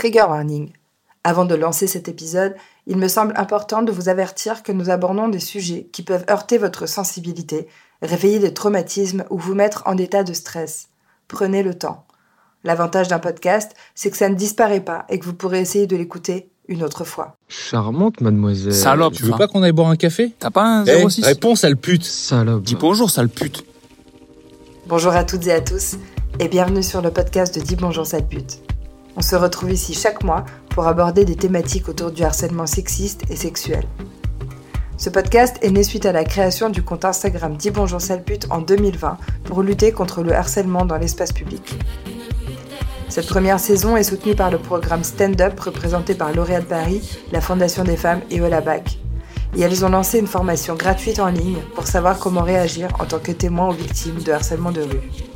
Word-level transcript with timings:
Trigger 0.00 0.24
warning. 0.30 0.72
Avant 1.24 1.44
de 1.44 1.54
lancer 1.54 1.86
cet 1.86 2.08
épisode, 2.08 2.54
il 2.86 2.96
me 2.96 3.06
semble 3.06 3.34
important 3.36 3.82
de 3.82 3.92
vous 3.92 4.08
avertir 4.08 4.62
que 4.62 4.72
nous 4.72 4.88
abordons 4.88 5.28
des 5.28 5.40
sujets 5.40 5.90
qui 5.92 6.02
peuvent 6.02 6.24
heurter 6.30 6.56
votre 6.56 6.86
sensibilité, 6.86 7.68
réveiller 8.00 8.38
des 8.38 8.54
traumatismes 8.54 9.24
ou 9.28 9.36
vous 9.36 9.54
mettre 9.54 9.82
en 9.84 9.98
état 9.98 10.24
de 10.24 10.32
stress. 10.32 10.88
Prenez 11.28 11.62
le 11.62 11.74
temps. 11.74 12.06
L'avantage 12.64 13.08
d'un 13.08 13.18
podcast, 13.18 13.72
c'est 13.94 14.10
que 14.10 14.16
ça 14.16 14.30
ne 14.30 14.36
disparaît 14.36 14.80
pas 14.80 15.04
et 15.10 15.18
que 15.18 15.26
vous 15.26 15.34
pourrez 15.34 15.60
essayer 15.60 15.86
de 15.86 15.96
l'écouter 15.96 16.48
une 16.66 16.82
autre 16.82 17.04
fois. 17.04 17.36
Charmante, 17.48 18.22
mademoiselle. 18.22 18.72
Salope. 18.72 19.12
Tu 19.12 19.24
veux 19.24 19.36
pas 19.36 19.48
qu'on 19.48 19.62
aille 19.62 19.72
boire 19.72 19.90
un 19.90 19.96
café? 19.96 20.32
T'as 20.38 20.48
pas 20.48 20.64
un 20.64 20.86
Eh, 20.86 21.06
06 21.10 21.26
Réponds, 21.26 21.56
sale 21.56 21.76
pute 21.76 22.04
Salope. 22.04 22.62
Dis 22.62 22.74
bonjour, 22.74 23.10
sale 23.10 23.28
pute. 23.28 23.66
Bonjour 24.86 25.12
à 25.12 25.24
toutes 25.24 25.46
et 25.46 25.52
à 25.52 25.60
tous 25.60 25.96
et 26.38 26.48
bienvenue 26.48 26.82
sur 26.82 27.02
le 27.02 27.10
podcast 27.10 27.54
de 27.54 27.60
Dis 27.60 27.76
bonjour 27.76 28.06
sale 28.06 28.26
pute. 28.26 28.62
On 29.16 29.22
se 29.22 29.36
retrouve 29.36 29.72
ici 29.72 29.94
chaque 29.94 30.22
mois 30.22 30.44
pour 30.70 30.86
aborder 30.86 31.24
des 31.24 31.36
thématiques 31.36 31.88
autour 31.88 32.10
du 32.10 32.22
harcèlement 32.22 32.66
sexiste 32.66 33.22
et 33.28 33.36
sexuel. 33.36 33.84
Ce 34.96 35.10
podcast 35.10 35.56
est 35.62 35.70
né 35.70 35.82
suite 35.82 36.06
à 36.06 36.12
la 36.12 36.24
création 36.24 36.68
du 36.68 36.82
compte 36.82 37.04
Instagram 37.04 37.56
Dis 37.56 37.70
bonjour 37.70 38.00
en 38.50 38.60
2020 38.60 39.16
pour 39.44 39.62
lutter 39.62 39.92
contre 39.92 40.22
le 40.22 40.34
harcèlement 40.34 40.84
dans 40.84 40.98
l'espace 40.98 41.32
public. 41.32 41.78
Cette 43.08 43.26
première 43.26 43.58
saison 43.58 43.96
est 43.96 44.04
soutenue 44.04 44.36
par 44.36 44.50
le 44.50 44.58
programme 44.58 45.02
Stand 45.02 45.40
Up 45.40 45.58
représenté 45.58 46.14
par 46.14 46.32
Lauréat 46.32 46.60
de 46.60 46.66
Paris, 46.66 47.18
la 47.32 47.40
Fondation 47.40 47.82
des 47.82 47.96
femmes 47.96 48.20
et 48.30 48.40
Olabac. 48.40 48.98
Et 49.56 49.62
elles 49.62 49.84
ont 49.84 49.88
lancé 49.88 50.20
une 50.20 50.28
formation 50.28 50.76
gratuite 50.76 51.18
en 51.18 51.28
ligne 51.28 51.58
pour 51.74 51.88
savoir 51.88 52.18
comment 52.18 52.42
réagir 52.42 52.88
en 53.00 53.06
tant 53.06 53.18
que 53.18 53.32
témoin 53.32 53.68
aux 53.68 53.72
victimes 53.72 54.22
de 54.22 54.30
harcèlement 54.30 54.70
de 54.70 54.82
rue. 54.82 55.29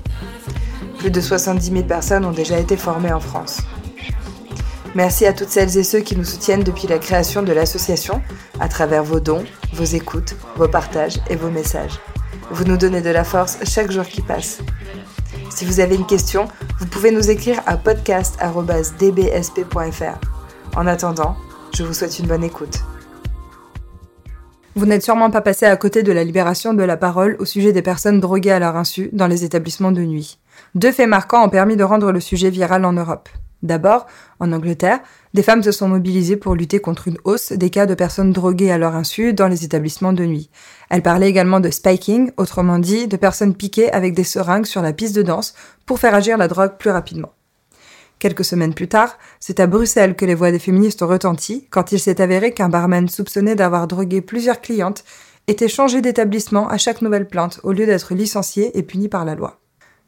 Plus 1.04 1.10
de 1.10 1.20
70 1.20 1.70
000 1.70 1.84
personnes 1.84 2.24
ont 2.24 2.30
déjà 2.30 2.58
été 2.58 2.78
formées 2.78 3.12
en 3.12 3.20
France. 3.20 3.60
Merci 4.94 5.26
à 5.26 5.34
toutes 5.34 5.50
celles 5.50 5.76
et 5.76 5.82
ceux 5.82 6.00
qui 6.00 6.16
nous 6.16 6.24
soutiennent 6.24 6.62
depuis 6.62 6.86
la 6.86 6.98
création 6.98 7.42
de 7.42 7.52
l'association, 7.52 8.22
à 8.58 8.68
travers 8.68 9.04
vos 9.04 9.20
dons, 9.20 9.44
vos 9.74 9.84
écoutes, 9.84 10.34
vos 10.56 10.66
partages 10.66 11.20
et 11.28 11.36
vos 11.36 11.50
messages. 11.50 12.00
Vous 12.50 12.64
nous 12.64 12.78
donnez 12.78 13.02
de 13.02 13.10
la 13.10 13.22
force 13.22 13.58
chaque 13.64 13.90
jour 13.90 14.06
qui 14.06 14.22
passe. 14.22 14.60
Si 15.50 15.66
vous 15.66 15.80
avez 15.80 15.96
une 15.96 16.06
question, 16.06 16.48
vous 16.78 16.86
pouvez 16.86 17.10
nous 17.10 17.28
écrire 17.28 17.60
à 17.66 17.76
podcast.dbsp.fr. 17.76 20.20
En 20.74 20.86
attendant, 20.86 21.36
je 21.74 21.82
vous 21.82 21.92
souhaite 21.92 22.18
une 22.18 22.28
bonne 22.28 22.44
écoute. 22.44 22.80
Vous 24.74 24.86
n'êtes 24.86 25.04
sûrement 25.04 25.30
pas 25.30 25.42
passé 25.42 25.66
à 25.66 25.76
côté 25.76 26.02
de 26.02 26.12
la 26.12 26.24
libération 26.24 26.72
de 26.72 26.82
la 26.82 26.96
parole 26.96 27.36
au 27.40 27.44
sujet 27.44 27.72
des 27.72 27.82
personnes 27.82 28.20
droguées 28.20 28.52
à 28.52 28.58
leur 28.58 28.76
insu 28.76 29.10
dans 29.12 29.26
les 29.26 29.44
établissements 29.44 29.92
de 29.92 30.00
nuit. 30.00 30.38
Deux 30.74 30.90
faits 30.90 31.08
marquants 31.08 31.44
ont 31.44 31.50
permis 31.50 31.76
de 31.76 31.84
rendre 31.84 32.10
le 32.10 32.18
sujet 32.18 32.50
viral 32.50 32.84
en 32.84 32.92
Europe. 32.92 33.28
D'abord, 33.62 34.06
en 34.40 34.52
Angleterre, 34.52 35.00
des 35.32 35.42
femmes 35.42 35.62
se 35.62 35.72
sont 35.72 35.88
mobilisées 35.88 36.36
pour 36.36 36.54
lutter 36.54 36.80
contre 36.80 37.08
une 37.08 37.16
hausse 37.24 37.52
des 37.52 37.70
cas 37.70 37.86
de 37.86 37.94
personnes 37.94 38.32
droguées 38.32 38.70
à 38.70 38.76
leur 38.76 38.94
insu 38.94 39.32
dans 39.32 39.48
les 39.48 39.64
établissements 39.64 40.12
de 40.12 40.24
nuit. 40.24 40.50
Elles 40.90 41.02
parlaient 41.02 41.30
également 41.30 41.60
de 41.60 41.70
spiking, 41.70 42.32
autrement 42.36 42.78
dit 42.78 43.06
de 43.06 43.16
personnes 43.16 43.54
piquées 43.54 43.90
avec 43.92 44.14
des 44.14 44.24
seringues 44.24 44.66
sur 44.66 44.82
la 44.82 44.92
piste 44.92 45.16
de 45.16 45.22
danse 45.22 45.54
pour 45.86 45.98
faire 45.98 46.14
agir 46.14 46.36
la 46.36 46.48
drogue 46.48 46.76
plus 46.76 46.90
rapidement. 46.90 47.32
Quelques 48.18 48.44
semaines 48.44 48.74
plus 48.74 48.88
tard, 48.88 49.16
c'est 49.40 49.60
à 49.60 49.66
Bruxelles 49.66 50.16
que 50.16 50.24
les 50.24 50.34
voix 50.34 50.50
des 50.50 50.58
féministes 50.58 51.02
ont 51.02 51.08
retenti 51.08 51.66
quand 51.70 51.92
il 51.92 52.00
s'est 52.00 52.20
avéré 52.20 52.52
qu'un 52.52 52.68
barman 52.68 53.08
soupçonné 53.08 53.54
d'avoir 53.54 53.86
drogué 53.86 54.20
plusieurs 54.20 54.60
clientes 54.60 55.04
était 55.46 55.68
changé 55.68 56.00
d'établissement 56.00 56.68
à 56.68 56.78
chaque 56.78 57.00
nouvelle 57.00 57.28
plainte 57.28 57.60
au 57.62 57.72
lieu 57.72 57.86
d'être 57.86 58.14
licencié 58.14 58.76
et 58.76 58.82
puni 58.82 59.08
par 59.08 59.24
la 59.24 59.34
loi. 59.34 59.60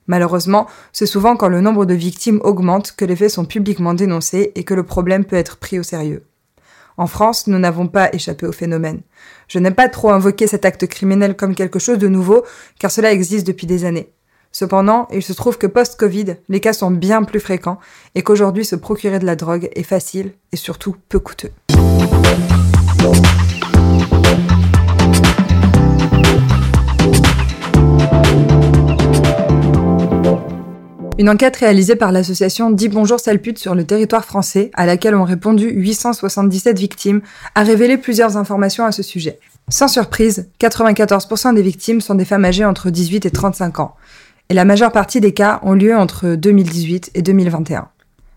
Malheureusement, 0.06 0.66
c'est 0.92 1.06
souvent 1.06 1.36
quand 1.36 1.48
le 1.48 1.60
nombre 1.60 1.84
de 1.84 1.94
victimes 1.94 2.40
augmente 2.44 2.92
que 2.96 3.04
les 3.04 3.16
faits 3.16 3.30
sont 3.30 3.44
publiquement 3.44 3.94
dénoncés 3.94 4.52
et 4.54 4.64
que 4.64 4.74
le 4.74 4.84
problème 4.84 5.24
peut 5.24 5.36
être 5.36 5.56
pris 5.56 5.78
au 5.78 5.82
sérieux. 5.82 6.24
En 6.96 7.06
France, 7.06 7.46
nous 7.46 7.58
n'avons 7.58 7.88
pas 7.88 8.12
échappé 8.14 8.46
au 8.46 8.52
phénomène. 8.52 9.02
Je 9.48 9.58
n'aime 9.58 9.74
pas 9.74 9.88
trop 9.88 10.10
invoquer 10.10 10.46
cet 10.46 10.64
acte 10.64 10.86
criminel 10.86 11.36
comme 11.36 11.54
quelque 11.54 11.78
chose 11.78 11.98
de 11.98 12.08
nouveau, 12.08 12.44
car 12.78 12.90
cela 12.90 13.12
existe 13.12 13.46
depuis 13.46 13.66
des 13.66 13.84
années. 13.84 14.10
Cependant, 14.50 15.06
il 15.12 15.22
se 15.22 15.34
trouve 15.34 15.58
que 15.58 15.66
post-Covid, 15.66 16.36
les 16.48 16.60
cas 16.60 16.72
sont 16.72 16.90
bien 16.90 17.22
plus 17.24 17.40
fréquents 17.40 17.78
et 18.14 18.22
qu'aujourd'hui 18.22 18.64
se 18.64 18.76
procurer 18.76 19.18
de 19.18 19.26
la 19.26 19.36
drogue 19.36 19.68
est 19.74 19.82
facile 19.82 20.32
et 20.52 20.56
surtout 20.56 20.96
peu 21.10 21.18
coûteux. 21.18 21.52
Une 31.18 31.30
enquête 31.30 31.56
réalisée 31.56 31.96
par 31.96 32.12
l'association 32.12 32.70
Dis 32.70 32.90
Bonjour 32.90 33.18
Sale 33.18 33.40
Pute 33.40 33.58
sur 33.58 33.74
le 33.74 33.84
territoire 33.84 34.26
français, 34.26 34.70
à 34.74 34.84
laquelle 34.84 35.14
ont 35.14 35.24
répondu 35.24 35.70
877 35.70 36.78
victimes, 36.78 37.22
a 37.54 37.62
révélé 37.62 37.96
plusieurs 37.96 38.36
informations 38.36 38.84
à 38.84 38.92
ce 38.92 39.02
sujet. 39.02 39.38
Sans 39.70 39.88
surprise, 39.88 40.50
94% 40.60 41.54
des 41.54 41.62
victimes 41.62 42.02
sont 42.02 42.16
des 42.16 42.26
femmes 42.26 42.44
âgées 42.44 42.66
entre 42.66 42.90
18 42.90 43.24
et 43.24 43.30
35 43.30 43.80
ans, 43.80 43.96
et 44.50 44.54
la 44.54 44.66
majeure 44.66 44.92
partie 44.92 45.20
des 45.20 45.32
cas 45.32 45.58
ont 45.62 45.72
lieu 45.72 45.96
entre 45.96 46.34
2018 46.34 47.12
et 47.14 47.22
2021. 47.22 47.88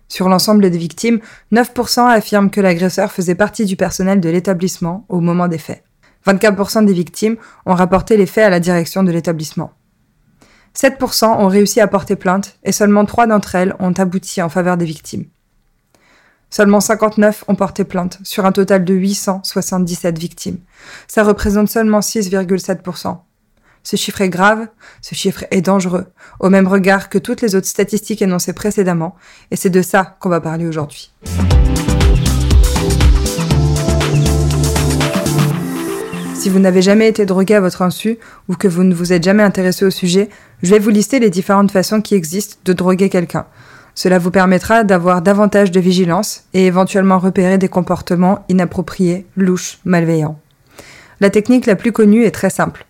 Sur 0.07 0.29
l'ensemble 0.29 0.69
des 0.69 0.77
victimes, 0.77 1.19
9% 1.51 2.07
affirment 2.07 2.49
que 2.49 2.61
l'agresseur 2.61 3.11
faisait 3.11 3.35
partie 3.35 3.65
du 3.65 3.75
personnel 3.75 4.21
de 4.21 4.29
l'établissement 4.29 5.05
au 5.09 5.19
moment 5.19 5.49
des 5.49 5.57
faits. 5.57 5.83
24% 6.25 6.85
des 6.85 6.93
victimes 6.93 7.35
ont 7.65 7.75
rapporté 7.75 8.15
les 8.15 8.25
faits 8.25 8.45
à 8.45 8.49
la 8.49 8.61
direction 8.61 9.03
de 9.03 9.11
l'établissement. 9.11 9.73
7% 10.79 11.25
ont 11.25 11.47
réussi 11.47 11.81
à 11.81 11.87
porter 11.87 12.15
plainte 12.15 12.55
et 12.63 12.71
seulement 12.71 13.03
3 13.03 13.27
d'entre 13.27 13.55
elles 13.55 13.75
ont 13.79 13.91
abouti 13.91 14.41
en 14.41 14.47
faveur 14.47 14.77
des 14.77 14.85
victimes. 14.85 15.25
Seulement 16.49 16.79
59 16.79 17.43
ont 17.49 17.55
porté 17.55 17.83
plainte 17.83 18.19
sur 18.23 18.45
un 18.45 18.53
total 18.53 18.85
de 18.85 18.93
877 18.93 20.17
victimes. 20.17 20.59
Ça 21.09 21.23
représente 21.23 21.67
seulement 21.67 21.99
6,7%. 21.99 23.17
Ce 23.83 23.97
chiffre 23.97 24.21
est 24.21 24.29
grave, 24.29 24.67
ce 25.01 25.15
chiffre 25.15 25.43
est 25.51 25.61
dangereux, 25.61 26.05
au 26.39 26.49
même 26.49 26.67
regard 26.67 27.09
que 27.09 27.17
toutes 27.17 27.41
les 27.41 27.55
autres 27.55 27.67
statistiques 27.67 28.21
énoncées 28.21 28.53
précédemment, 28.53 29.15
et 29.51 29.57
c'est 29.57 29.69
de 29.69 29.81
ça 29.81 30.15
qu'on 30.21 30.29
va 30.29 30.39
parler 30.39 30.65
aujourd'hui. 30.65 31.11
Si 36.39 36.47
vous 36.47 36.59
n'avez 36.59 36.81
jamais 36.81 37.09
été 37.09 37.25
drogué 37.25 37.55
à 37.55 37.59
votre 37.59 37.81
insu 37.81 38.17
ou 38.47 38.55
que 38.55 38.69
vous 38.69 38.85
ne 38.85 38.95
vous 38.95 39.11
êtes 39.11 39.25
jamais 39.25 39.43
intéressé 39.43 39.83
au 39.83 39.89
sujet, 39.89 40.29
je 40.61 40.71
vais 40.71 40.79
vous 40.79 40.89
lister 40.89 41.19
les 41.19 41.29
différentes 41.29 41.71
façons 41.71 42.01
qui 42.01 42.15
existent 42.15 42.57
de 42.65 42.73
droguer 42.73 43.09
quelqu'un. 43.09 43.45
Cela 43.95 44.19
vous 44.19 44.31
permettra 44.31 44.83
d'avoir 44.83 45.21
davantage 45.21 45.71
de 45.71 45.79
vigilance 45.79 46.43
et 46.53 46.65
éventuellement 46.65 47.19
repérer 47.19 47.57
des 47.57 47.69
comportements 47.69 48.45
inappropriés, 48.49 49.25
louches, 49.35 49.79
malveillants. 49.85 50.39
La 51.19 51.29
technique 51.29 51.65
la 51.65 51.75
plus 51.75 51.91
connue 51.91 52.23
est 52.23 52.31
très 52.31 52.49
simple. 52.49 52.85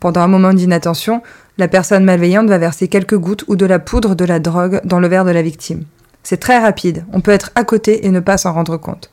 Pendant 0.00 0.22
un 0.22 0.28
moment 0.28 0.54
d'inattention, 0.54 1.22
la 1.58 1.68
personne 1.68 2.04
malveillante 2.04 2.48
va 2.48 2.58
verser 2.58 2.88
quelques 2.88 3.16
gouttes 3.16 3.44
ou 3.46 3.56
de 3.56 3.66
la 3.66 3.78
poudre 3.78 4.14
de 4.14 4.24
la 4.24 4.38
drogue 4.38 4.80
dans 4.84 5.00
le 5.00 5.08
verre 5.08 5.24
de 5.24 5.30
la 5.30 5.42
victime. 5.42 5.84
C'est 6.22 6.40
très 6.40 6.58
rapide, 6.58 7.04
on 7.12 7.20
peut 7.20 7.30
être 7.30 7.50
à 7.54 7.64
côté 7.64 8.06
et 8.06 8.10
ne 8.10 8.20
pas 8.20 8.38
s'en 8.38 8.52
rendre 8.52 8.76
compte. 8.76 9.10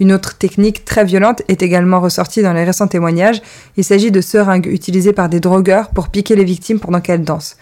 Une 0.00 0.12
autre 0.12 0.36
technique 0.36 0.84
très 0.84 1.04
violente 1.04 1.42
est 1.48 1.62
également 1.62 2.00
ressortie 2.00 2.42
dans 2.42 2.52
les 2.52 2.64
récents 2.64 2.88
témoignages. 2.88 3.42
Il 3.76 3.84
s'agit 3.84 4.10
de 4.10 4.20
seringues 4.20 4.66
utilisées 4.66 5.12
par 5.12 5.28
des 5.28 5.40
drogueurs 5.40 5.90
pour 5.90 6.08
piquer 6.08 6.36
les 6.36 6.44
victimes 6.44 6.80
pendant 6.80 7.00
qu'elles 7.00 7.24
dansent. 7.24 7.56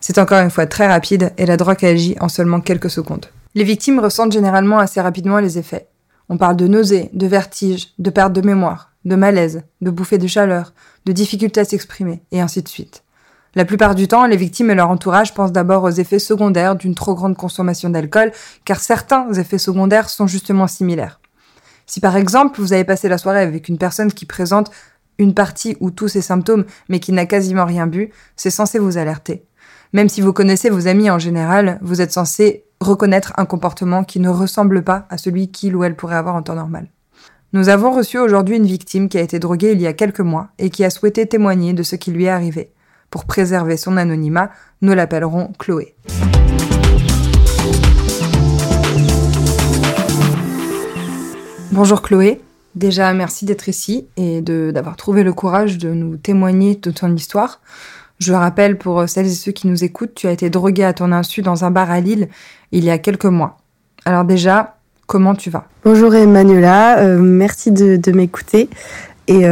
C'est 0.00 0.18
encore 0.18 0.40
une 0.40 0.50
fois 0.50 0.66
très 0.66 0.86
rapide 0.86 1.32
et 1.36 1.46
la 1.46 1.56
drogue 1.56 1.84
agit 1.84 2.16
en 2.20 2.28
seulement 2.28 2.60
quelques 2.60 2.90
secondes. 2.90 3.26
Les 3.54 3.64
victimes 3.64 3.98
ressentent 3.98 4.32
généralement 4.32 4.78
assez 4.78 5.00
rapidement 5.00 5.38
les 5.38 5.58
effets. 5.58 5.88
On 6.28 6.38
parle 6.38 6.56
de 6.56 6.68
nausées, 6.68 7.10
de 7.12 7.26
vertiges, 7.26 7.88
de 7.98 8.10
perte 8.10 8.32
de 8.32 8.40
mémoire, 8.40 8.92
de 9.04 9.16
malaise, 9.16 9.62
de 9.80 9.90
bouffées 9.90 10.18
de 10.18 10.28
chaleur, 10.28 10.72
de 11.04 11.12
difficultés 11.12 11.60
à 11.60 11.64
s'exprimer, 11.64 12.22
et 12.30 12.40
ainsi 12.40 12.62
de 12.62 12.68
suite. 12.68 13.02
La 13.56 13.64
plupart 13.64 13.96
du 13.96 14.06
temps, 14.06 14.26
les 14.26 14.36
victimes 14.36 14.70
et 14.70 14.76
leur 14.76 14.90
entourage 14.90 15.34
pensent 15.34 15.50
d'abord 15.50 15.82
aux 15.82 15.90
effets 15.90 16.20
secondaires 16.20 16.76
d'une 16.76 16.94
trop 16.94 17.16
grande 17.16 17.36
consommation 17.36 17.90
d'alcool, 17.90 18.30
car 18.64 18.78
certains 18.78 19.32
effets 19.32 19.58
secondaires 19.58 20.08
sont 20.08 20.28
justement 20.28 20.68
similaires. 20.68 21.20
Si 21.90 21.98
par 21.98 22.16
exemple 22.16 22.60
vous 22.60 22.72
avez 22.72 22.84
passé 22.84 23.08
la 23.08 23.18
soirée 23.18 23.40
avec 23.40 23.68
une 23.68 23.76
personne 23.76 24.12
qui 24.12 24.24
présente 24.24 24.70
une 25.18 25.34
partie 25.34 25.76
ou 25.80 25.90
tous 25.90 26.06
ces 26.06 26.22
symptômes 26.22 26.64
mais 26.88 27.00
qui 27.00 27.10
n'a 27.10 27.26
quasiment 27.26 27.64
rien 27.64 27.88
bu, 27.88 28.10
c'est 28.36 28.48
censé 28.48 28.78
vous 28.78 28.96
alerter. 28.96 29.44
Même 29.92 30.08
si 30.08 30.20
vous 30.20 30.32
connaissez 30.32 30.70
vos 30.70 30.86
amis 30.86 31.10
en 31.10 31.18
général, 31.18 31.80
vous 31.82 32.00
êtes 32.00 32.12
censé 32.12 32.64
reconnaître 32.80 33.32
un 33.38 33.44
comportement 33.44 34.04
qui 34.04 34.20
ne 34.20 34.28
ressemble 34.28 34.84
pas 34.84 35.08
à 35.10 35.18
celui 35.18 35.50
qu'il 35.50 35.74
ou 35.74 35.82
elle 35.82 35.96
pourrait 35.96 36.14
avoir 36.14 36.36
en 36.36 36.42
temps 36.42 36.54
normal. 36.54 36.86
Nous 37.52 37.68
avons 37.68 37.90
reçu 37.90 38.20
aujourd'hui 38.20 38.54
une 38.54 38.66
victime 38.66 39.08
qui 39.08 39.18
a 39.18 39.22
été 39.22 39.40
droguée 39.40 39.72
il 39.72 39.80
y 39.80 39.88
a 39.88 39.92
quelques 39.92 40.20
mois 40.20 40.50
et 40.60 40.70
qui 40.70 40.84
a 40.84 40.90
souhaité 40.90 41.26
témoigner 41.26 41.72
de 41.72 41.82
ce 41.82 41.96
qui 41.96 42.12
lui 42.12 42.26
est 42.26 42.28
arrivé. 42.28 42.70
Pour 43.10 43.24
préserver 43.24 43.76
son 43.76 43.96
anonymat, 43.96 44.52
nous 44.80 44.92
l'appellerons 44.92 45.50
Chloé. 45.58 45.96
Bonjour 51.82 52.02
Chloé. 52.02 52.42
Déjà, 52.74 53.10
merci 53.14 53.46
d'être 53.46 53.66
ici 53.66 54.06
et 54.18 54.42
d'avoir 54.42 54.96
trouvé 54.96 55.22
le 55.22 55.32
courage 55.32 55.78
de 55.78 55.88
nous 55.88 56.18
témoigner 56.18 56.74
de 56.74 56.90
ton 56.90 57.16
histoire. 57.16 57.62
Je 58.18 58.34
rappelle 58.34 58.76
pour 58.76 59.08
celles 59.08 59.28
et 59.28 59.30
ceux 59.30 59.52
qui 59.52 59.66
nous 59.66 59.82
écoutent, 59.82 60.14
tu 60.14 60.26
as 60.26 60.32
été 60.32 60.50
droguée 60.50 60.84
à 60.84 60.92
ton 60.92 61.10
insu 61.10 61.40
dans 61.40 61.64
un 61.64 61.70
bar 61.70 61.90
à 61.90 62.00
Lille 62.00 62.28
il 62.70 62.84
y 62.84 62.90
a 62.90 62.98
quelques 62.98 63.24
mois. 63.24 63.56
Alors 64.04 64.26
déjà, 64.26 64.76
comment 65.06 65.34
tu 65.34 65.48
vas? 65.48 65.68
Bonjour 65.82 66.14
Emmanuela, 66.14 67.16
merci 67.16 67.72
de, 67.72 68.12
m'écouter. 68.12 68.68
Et 69.26 69.46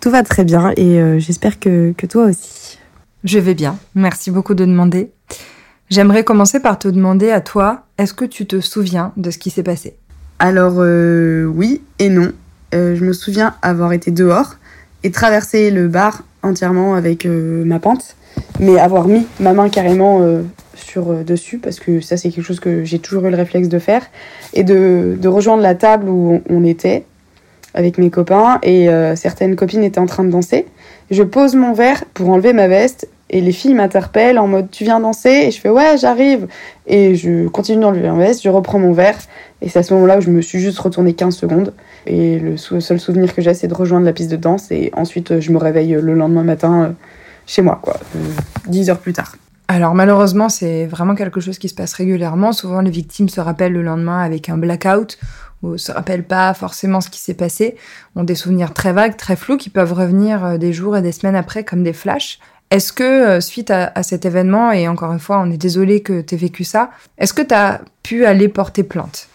tout 0.00 0.10
va 0.10 0.24
très 0.24 0.42
bien 0.42 0.72
et 0.76 1.20
j'espère 1.20 1.60
que, 1.60 1.92
que 1.96 2.06
toi 2.06 2.24
aussi. 2.24 2.80
Je 3.22 3.38
vais 3.38 3.54
bien, 3.54 3.78
merci 3.94 4.32
beaucoup 4.32 4.54
de 4.54 4.64
demander. 4.64 5.12
J'aimerais 5.90 6.24
commencer 6.24 6.58
par 6.58 6.78
te 6.78 6.88
demander 6.88 7.30
à 7.30 7.40
toi, 7.40 7.84
est-ce 7.98 8.14
que 8.14 8.24
tu 8.24 8.46
te 8.46 8.60
souviens 8.60 9.12
de 9.16 9.30
ce 9.30 9.38
qui 9.38 9.50
s'est 9.50 9.62
passé? 9.62 9.96
Alors 10.38 10.76
oui 10.76 11.80
et 11.98 12.08
non. 12.08 12.32
je 12.72 13.04
me 13.04 13.12
souviens 13.12 13.54
avoir 13.62 13.92
été 13.92 14.10
dehors 14.10 14.56
et 15.04 15.10
traverser 15.10 15.70
le 15.70 15.88
bar 15.88 16.22
entièrement 16.42 16.94
avec 16.94 17.26
euh, 17.26 17.64
ma 17.64 17.78
pente, 17.78 18.16
mais 18.60 18.78
avoir 18.78 19.06
mis 19.06 19.26
ma 19.40 19.52
main 19.52 19.68
carrément 19.68 20.20
euh, 20.22 20.42
sur 20.74 21.10
euh, 21.10 21.22
dessus 21.22 21.58
parce 21.58 21.80
que 21.80 22.00
ça 22.00 22.16
c'est 22.16 22.30
quelque 22.30 22.44
chose 22.44 22.60
que 22.60 22.84
j'ai 22.84 22.98
toujours 22.98 23.26
eu 23.26 23.30
le 23.30 23.36
réflexe 23.36 23.68
de 23.68 23.78
faire 23.78 24.02
et 24.54 24.64
de 24.64 25.28
rejoindre 25.28 25.62
la 25.62 25.74
table 25.74 26.08
où 26.08 26.42
on, 26.48 26.64
était 26.64 27.04
avec 27.74 27.98
mes 27.98 28.10
copains 28.10 28.58
et 28.62 28.88
certaines 29.16 29.56
copines 29.56 29.82
étaient 29.82 29.98
en 29.98 30.06
train 30.06 30.24
de 30.24 30.30
danser. 30.30 30.66
Je 31.10 31.22
pose 31.22 31.54
mon 31.54 31.72
verre 31.72 32.04
pour 32.12 32.28
enlever 32.28 32.52
ma 32.52 32.68
veste 32.68 33.08
et 33.32 33.40
les 33.40 33.52
filles 33.52 33.74
m'interpellent 33.74 34.38
en 34.38 34.46
mode 34.46 34.70
tu 34.70 34.84
viens 34.84 35.00
danser 35.00 35.46
et 35.46 35.50
je 35.50 35.60
fais 35.60 35.70
ouais 35.70 35.96
j'arrive 35.98 36.46
et 36.86 37.14
je 37.14 37.48
continue 37.48 37.80
d'enlever 37.80 38.08
ma 38.10 38.18
veste, 38.18 38.42
je 38.42 38.48
reprends 38.48 38.78
mon 38.78 38.92
verre 38.92 39.18
et 39.62 39.68
c'est 39.68 39.78
à 39.78 39.82
ce 39.82 39.94
moment-là 39.94 40.18
où 40.18 40.20
je 40.20 40.30
me 40.30 40.42
suis 40.42 40.58
juste 40.58 40.78
retournée 40.78 41.14
15 41.14 41.34
secondes 41.34 41.72
et 42.06 42.38
le 42.38 42.56
seul 42.56 42.98
souvenir 42.98 43.34
que 43.34 43.42
j'ai, 43.42 43.54
c'est 43.54 43.68
de 43.68 43.74
rejoindre 43.74 44.06
la 44.06 44.12
piste 44.12 44.30
de 44.30 44.36
danse. 44.36 44.70
Et 44.70 44.90
ensuite, 44.94 45.40
je 45.40 45.52
me 45.52 45.58
réveille 45.58 45.92
le 45.92 46.14
lendemain 46.14 46.42
matin 46.42 46.82
euh, 46.82 46.90
chez 47.46 47.62
moi, 47.62 47.78
quoi, 47.80 47.94
euh, 48.16 48.18
dix 48.66 48.90
heures 48.90 48.98
plus 48.98 49.12
tard. 49.12 49.36
Alors 49.68 49.94
malheureusement, 49.94 50.48
c'est 50.48 50.86
vraiment 50.86 51.14
quelque 51.14 51.40
chose 51.40 51.58
qui 51.58 51.68
se 51.68 51.74
passe 51.74 51.94
régulièrement. 51.94 52.52
Souvent, 52.52 52.80
les 52.80 52.90
victimes 52.90 53.28
se 53.28 53.40
rappellent 53.40 53.72
le 53.72 53.82
lendemain 53.82 54.18
avec 54.18 54.48
un 54.48 54.58
blackout 54.58 55.18
ou 55.62 55.78
se 55.78 55.92
rappellent 55.92 56.26
pas 56.26 56.52
forcément 56.54 57.00
ce 57.00 57.08
qui 57.08 57.20
s'est 57.20 57.34
passé, 57.34 57.76
ont 58.16 58.24
des 58.24 58.34
souvenirs 58.34 58.74
très 58.74 58.92
vagues, 58.92 59.16
très 59.16 59.36
flous, 59.36 59.56
qui 59.56 59.70
peuvent 59.70 59.92
revenir 59.92 60.44
euh, 60.44 60.58
des 60.58 60.72
jours 60.72 60.96
et 60.96 61.02
des 61.02 61.12
semaines 61.12 61.36
après 61.36 61.62
comme 61.62 61.84
des 61.84 61.92
flashs. 61.92 62.40
Est-ce 62.72 62.90
que, 62.94 63.38
suite 63.40 63.70
à, 63.70 63.92
à, 63.94 64.02
cet 64.02 64.24
événement, 64.24 64.72
et 64.72 64.88
encore 64.88 65.12
une 65.12 65.18
fois, 65.18 65.42
on 65.44 65.50
est 65.50 65.58
désolé 65.58 66.00
que 66.00 66.22
tu 66.22 66.34
aies 66.34 66.38
vécu 66.38 66.64
ça, 66.64 66.90
est-ce 67.18 67.34
que 67.34 67.42
tu 67.42 67.52
as 67.52 67.82
pu 68.02 68.24
aller 68.24 68.48
porter 68.48 68.82
plainte? 68.82 69.28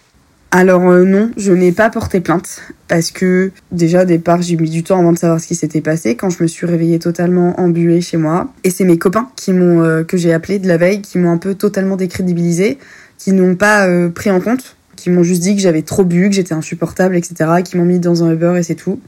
Alors 0.50 0.88
euh, 0.88 1.04
non, 1.04 1.30
je 1.36 1.52
n'ai 1.52 1.70
pas 1.70 1.88
porté 1.88 2.20
plainte 2.20 2.62
parce 2.88 3.10
que 3.10 3.52
déjà 3.70 4.02
au 4.02 4.06
départ 4.06 4.40
j'ai 4.40 4.56
mis 4.56 4.70
du 4.70 4.82
temps 4.82 4.98
avant 4.98 5.12
de 5.12 5.18
savoir 5.18 5.40
ce 5.40 5.46
qui 5.46 5.54
s'était 5.54 5.82
passé 5.82 6.16
quand 6.16 6.30
je 6.30 6.42
me 6.42 6.48
suis 6.48 6.66
réveillée 6.66 6.98
totalement 6.98 7.60
embuée 7.60 8.00
chez 8.00 8.16
moi 8.16 8.48
et 8.64 8.70
c'est 8.70 8.84
mes 8.84 8.96
copains 8.96 9.28
qui 9.36 9.52
m'ont 9.52 9.82
euh, 9.82 10.04
que 10.04 10.16
j'ai 10.16 10.32
appelé 10.32 10.58
de 10.58 10.66
la 10.66 10.78
veille 10.78 11.02
qui 11.02 11.18
m'ont 11.18 11.30
un 11.30 11.36
peu 11.36 11.54
totalement 11.54 11.96
décrédibilisé, 11.96 12.78
qui 13.18 13.32
n'ont 13.32 13.56
pas 13.56 13.86
euh, 13.88 14.08
pris 14.08 14.30
en 14.30 14.40
compte, 14.40 14.76
qui 14.96 15.10
m'ont 15.10 15.22
juste 15.22 15.42
dit 15.42 15.54
que 15.54 15.60
j'avais 15.60 15.82
trop 15.82 16.04
bu, 16.04 16.30
que 16.30 16.34
j'étais 16.34 16.54
insupportable, 16.54 17.14
etc. 17.14 17.62
qui 17.62 17.76
m'ont 17.76 17.84
mis 17.84 17.98
dans 18.00 18.24
un 18.24 18.32
Uber 18.32 18.54
et 18.58 18.62
c'est 18.62 18.74
tout. 18.74 19.00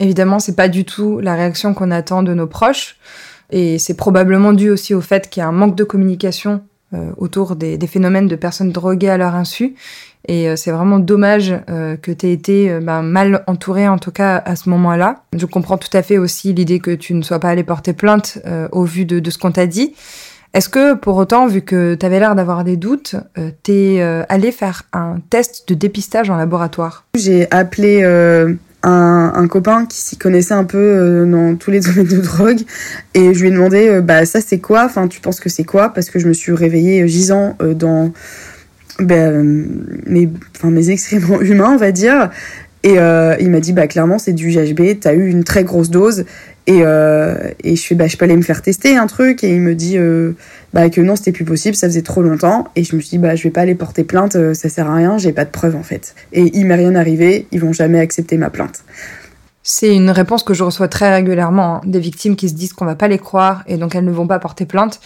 Évidemment, 0.00 0.38
c'est 0.38 0.56
pas 0.56 0.68
du 0.68 0.86
tout 0.86 1.20
la 1.20 1.34
réaction 1.34 1.74
qu'on 1.74 1.90
attend 1.90 2.22
de 2.22 2.32
nos 2.32 2.46
proches 2.46 2.96
et 3.50 3.78
c'est 3.78 3.94
probablement 3.94 4.52
dû 4.52 4.70
aussi 4.70 4.94
au 4.94 5.00
fait 5.00 5.28
qu'il 5.28 5.40
y 5.40 5.44
a 5.44 5.48
un 5.48 5.52
manque 5.52 5.76
de 5.76 5.84
communication 5.84 6.62
autour 7.18 7.54
des, 7.54 7.76
des, 7.76 7.86
phénomènes 7.86 8.28
de 8.28 8.36
personnes 8.36 8.72
droguées 8.72 9.10
à 9.10 9.18
leur 9.18 9.34
insu 9.34 9.74
et 10.26 10.48
euh, 10.48 10.56
c'est 10.56 10.70
vraiment 10.70 10.98
dommage 10.98 11.54
euh, 11.70 11.96
que 11.96 12.10
tu 12.10 12.26
aies 12.26 12.32
été 12.32 12.70
euh, 12.70 12.80
ben, 12.80 13.02
mal 13.02 13.44
entouré, 13.46 13.88
en 13.88 13.98
tout 13.98 14.10
cas 14.10 14.36
à 14.36 14.56
ce 14.56 14.68
moment-là. 14.68 15.22
Je 15.36 15.46
comprends 15.46 15.78
tout 15.78 15.94
à 15.96 16.02
fait 16.02 16.18
aussi 16.18 16.52
l'idée 16.52 16.80
que 16.80 16.90
tu 16.90 17.14
ne 17.14 17.22
sois 17.22 17.38
pas 17.38 17.48
allé 17.48 17.62
porter 17.64 17.92
plainte 17.92 18.38
au 18.72 18.84
vu 18.84 19.04
de, 19.04 19.30
ce 19.30 19.38
qu'on 19.38 19.52
t'a 19.52 19.66
dit. 19.66 19.94
Est-ce 20.54 20.68
que 20.68 20.94
pour 20.94 21.16
autant, 21.16 21.46
vu 21.46 21.62
que 21.62 21.94
tu 21.94 22.06
avais 22.06 22.20
l'air 22.20 22.34
d'avoir 22.34 22.64
des 22.64 22.76
doutes, 22.76 23.16
tu 23.62 23.72
es 23.72 24.00
allé 24.00 24.50
faire 24.50 24.84
un 24.92 25.16
test 25.30 25.68
de 25.68 25.74
dépistage 25.74 26.30
en 26.30 26.36
laboratoire? 26.36 27.04
J'ai 27.14 27.50
appelé 27.50 28.02
un, 28.82 29.48
copain 29.48 29.86
qui 29.86 30.00
s'y 30.00 30.16
connaissait 30.16 30.54
un 30.54 30.64
peu 30.64 31.26
dans 31.26 31.56
tous 31.56 31.70
les 31.70 31.80
domaines 31.80 32.06
de 32.06 32.20
drogue 32.20 32.60
et 33.14 33.34
je 33.34 33.40
lui 33.40 33.48
ai 33.48 33.50
demandé 33.50 34.00
bah 34.02 34.24
ça 34.24 34.40
c'est 34.40 34.58
quoi? 34.58 34.84
Enfin 34.84 35.08
tu 35.08 35.20
penses 35.20 35.40
que 35.40 35.48
c'est 35.48 35.64
quoi? 35.64 35.90
Parce 35.90 36.10
que 36.10 36.18
je 36.18 36.28
me 36.28 36.32
suis 36.32 36.52
réveillée 36.52 37.06
gisant 37.08 37.56
dans 37.60 38.12
ben, 38.98 39.68
mes, 40.06 40.28
enfin, 40.56 40.70
mes 40.70 40.90
excréments 40.90 41.40
humains, 41.40 41.72
on 41.72 41.76
va 41.76 41.92
dire. 41.92 42.30
Et 42.82 42.98
euh, 42.98 43.36
il 43.40 43.50
m'a 43.50 43.60
dit, 43.60 43.72
bah, 43.72 43.86
clairement, 43.86 44.18
c'est 44.18 44.32
du 44.32 44.50
GHB, 44.50 45.00
t'as 45.00 45.14
eu 45.14 45.28
une 45.28 45.44
très 45.44 45.64
grosse 45.64 45.90
dose. 45.90 46.24
Et, 46.66 46.80
euh, 46.82 47.50
et 47.64 47.76
je 47.76 47.82
fais, 47.82 47.94
bah, 47.94 48.06
je 48.06 48.16
peux 48.16 48.24
aller 48.24 48.36
me 48.36 48.42
faire 48.42 48.62
tester 48.62 48.96
un 48.96 49.06
truc. 49.06 49.42
Et 49.42 49.54
il 49.54 49.60
me 49.60 49.74
dit 49.74 49.98
euh, 49.98 50.32
bah, 50.72 50.88
que 50.90 51.00
non, 51.00 51.16
c'était 51.16 51.32
plus 51.32 51.44
possible, 51.44 51.74
ça 51.74 51.88
faisait 51.88 52.02
trop 52.02 52.22
longtemps. 52.22 52.68
Et 52.76 52.84
je 52.84 52.94
me 52.94 53.00
suis 53.00 53.10
dit, 53.10 53.18
bah, 53.18 53.34
je 53.34 53.42
vais 53.42 53.50
pas 53.50 53.62
aller 53.62 53.74
porter 53.74 54.04
plainte, 54.04 54.36
ça 54.54 54.68
sert 54.68 54.90
à 54.90 54.94
rien, 54.94 55.18
j'ai 55.18 55.32
pas 55.32 55.44
de 55.44 55.50
preuves 55.50 55.76
en 55.76 55.82
fait. 55.82 56.14
Et 56.32 56.50
il 56.56 56.66
m'est 56.66 56.74
rien 56.74 56.94
arrivé, 56.94 57.46
ils 57.52 57.60
vont 57.60 57.72
jamais 57.72 58.00
accepter 58.00 58.36
ma 58.36 58.50
plainte. 58.50 58.84
C'est 59.70 59.94
une 59.94 60.08
réponse 60.08 60.44
que 60.44 60.54
je 60.54 60.64
reçois 60.64 60.88
très 60.88 61.12
régulièrement, 61.12 61.76
hein, 61.76 61.80
des 61.84 62.00
victimes 62.00 62.36
qui 62.36 62.48
se 62.48 62.54
disent 62.54 62.72
qu'on 62.72 62.86
va 62.86 62.94
pas 62.94 63.06
les 63.06 63.18
croire 63.18 63.64
et 63.66 63.76
donc 63.76 63.94
elles 63.94 64.04
ne 64.04 64.10
vont 64.10 64.26
pas 64.26 64.38
porter 64.38 64.64
plainte. 64.64 64.98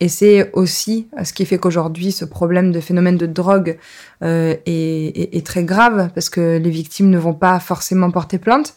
Et 0.00 0.08
c'est 0.08 0.50
aussi 0.52 1.08
ce 1.22 1.32
qui 1.32 1.46
fait 1.46 1.58
qu'aujourd'hui, 1.58 2.12
ce 2.12 2.24
problème 2.24 2.70
de 2.70 2.80
phénomène 2.80 3.16
de 3.16 3.26
drogue 3.26 3.78
euh, 4.22 4.54
est, 4.66 5.46
très 5.46 5.64
grave, 5.64 6.10
parce 6.14 6.28
que 6.28 6.58
les 6.58 6.70
victimes 6.70 7.08
ne 7.08 7.18
vont 7.18 7.32
pas 7.32 7.58
forcément 7.60 8.10
porter 8.10 8.38
plainte. 8.38 8.74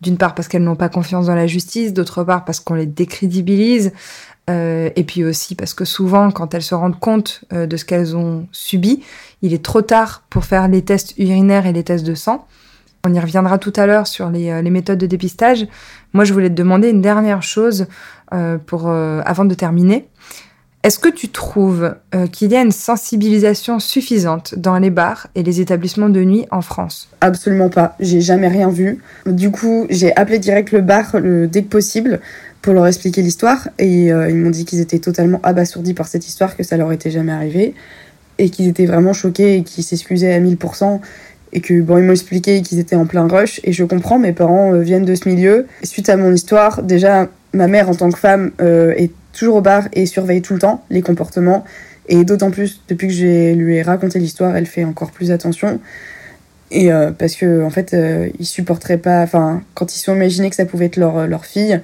D'une 0.00 0.16
part 0.16 0.34
parce 0.34 0.48
qu'elles 0.48 0.64
n'ont 0.64 0.76
pas 0.76 0.88
confiance 0.88 1.26
dans 1.26 1.34
la 1.34 1.46
justice, 1.46 1.92
d'autre 1.92 2.24
part 2.24 2.44
parce 2.44 2.60
qu'on 2.60 2.74
les 2.74 2.86
décrédibilise, 2.86 3.92
euh, 4.50 4.90
et 4.96 5.04
puis 5.04 5.24
aussi 5.24 5.54
parce 5.54 5.72
que 5.72 5.84
souvent, 5.84 6.30
quand 6.30 6.52
elles 6.52 6.62
se 6.62 6.74
rendent 6.74 6.98
compte 6.98 7.44
euh, 7.52 7.66
de 7.66 7.76
ce 7.76 7.84
qu'elles 7.84 8.16
ont 8.16 8.46
subi, 8.50 9.02
il 9.40 9.54
est 9.54 9.64
trop 9.64 9.82
tard 9.82 10.22
pour 10.30 10.44
faire 10.44 10.68
les 10.68 10.82
tests 10.82 11.14
urinaires 11.18 11.66
et 11.66 11.72
les 11.72 11.84
tests 11.84 12.04
de 12.04 12.14
sang. 12.14 12.46
On 13.06 13.12
y 13.12 13.20
reviendra 13.20 13.58
tout 13.58 13.72
à 13.76 13.86
l'heure 13.86 14.06
sur 14.06 14.30
les, 14.30 14.62
les, 14.62 14.70
méthodes 14.70 14.98
de 14.98 15.06
dépistage. 15.06 15.66
Moi, 16.14 16.24
je 16.24 16.32
voulais 16.32 16.48
te 16.48 16.54
demander 16.54 16.88
une 16.88 17.02
dernière 17.02 17.42
chose 17.42 17.86
pour, 18.66 18.88
avant 18.88 19.44
de 19.44 19.52
terminer. 19.52 20.08
Est-ce 20.84 20.98
que 20.98 21.08
tu 21.08 21.30
trouves 21.30 21.94
euh, 22.14 22.26
qu'il 22.26 22.52
y 22.52 22.56
a 22.56 22.60
une 22.60 22.70
sensibilisation 22.70 23.78
suffisante 23.78 24.54
dans 24.58 24.78
les 24.78 24.90
bars 24.90 25.28
et 25.34 25.42
les 25.42 25.62
établissements 25.62 26.10
de 26.10 26.22
nuit 26.22 26.44
en 26.50 26.60
France? 26.60 27.08
Absolument 27.22 27.70
pas. 27.70 27.96
J'ai 28.00 28.20
jamais 28.20 28.48
rien 28.48 28.68
vu. 28.68 28.98
Du 29.24 29.50
coup, 29.50 29.86
j'ai 29.88 30.14
appelé 30.14 30.38
direct 30.38 30.72
le 30.72 30.82
bar 30.82 31.16
le, 31.18 31.46
dès 31.48 31.62
que 31.62 31.68
possible 31.68 32.20
pour 32.60 32.74
leur 32.74 32.86
expliquer 32.86 33.22
l'histoire 33.22 33.70
et 33.78 34.12
euh, 34.12 34.28
ils 34.28 34.36
m'ont 34.36 34.50
dit 34.50 34.66
qu'ils 34.66 34.80
étaient 34.80 34.98
totalement 34.98 35.40
abasourdis 35.42 35.94
par 35.94 36.06
cette 36.06 36.28
histoire, 36.28 36.54
que 36.54 36.62
ça 36.62 36.76
leur 36.76 36.92
était 36.92 37.10
jamais 37.10 37.32
arrivé 37.32 37.74
et 38.36 38.50
qu'ils 38.50 38.68
étaient 38.68 38.84
vraiment 38.84 39.14
choqués 39.14 39.56
et 39.56 39.62
qu'ils 39.62 39.84
s'excusaient 39.84 40.34
à 40.34 40.40
1000% 40.40 41.00
et 41.54 41.62
que 41.62 41.80
bon 41.80 41.96
ils 41.96 42.04
m'ont 42.04 42.12
expliqué 42.12 42.60
qu'ils 42.60 42.78
étaient 42.78 42.96
en 42.96 43.06
plein 43.06 43.26
rush 43.26 43.58
et 43.64 43.72
je 43.72 43.84
comprends 43.84 44.18
mes 44.18 44.32
parents 44.32 44.74
euh, 44.74 44.80
viennent 44.80 45.06
de 45.06 45.14
ce 45.14 45.30
milieu 45.30 45.66
et 45.82 45.86
suite 45.86 46.10
à 46.10 46.18
mon 46.18 46.32
histoire 46.32 46.82
déjà 46.82 47.28
ma 47.54 47.68
mère 47.68 47.88
en 47.88 47.94
tant 47.94 48.10
que 48.10 48.18
femme 48.18 48.50
est 48.58 49.12
toujours 49.34 49.56
au 49.56 49.60
bar 49.60 49.88
et 49.92 50.06
surveille 50.06 50.42
tout 50.42 50.54
le 50.54 50.60
temps 50.60 50.84
les 50.90 51.02
comportements. 51.02 51.64
Et 52.08 52.24
d'autant 52.24 52.50
plus, 52.50 52.82
depuis 52.88 53.08
que 53.08 53.14
je 53.14 53.54
lui 53.54 53.76
ai 53.76 53.82
raconté 53.82 54.18
l'histoire, 54.18 54.56
elle 54.56 54.66
fait 54.66 54.84
encore 54.84 55.10
plus 55.10 55.30
attention. 55.30 55.80
Et 56.70 56.92
euh, 56.92 57.12
parce 57.12 57.34
que 57.34 57.62
en 57.62 57.70
fait, 57.70 57.94
euh, 57.94 58.28
ils 58.38 58.46
supporteraient 58.46 58.98
pas. 58.98 59.22
Enfin, 59.22 59.62
quand 59.74 59.92
ils 59.92 59.98
se 59.98 60.04
sont 60.04 60.14
imaginés 60.14 60.50
que 60.50 60.56
ça 60.56 60.66
pouvait 60.66 60.86
être 60.86 60.96
leur, 60.96 61.26
leur 61.26 61.46
fille, 61.46 61.80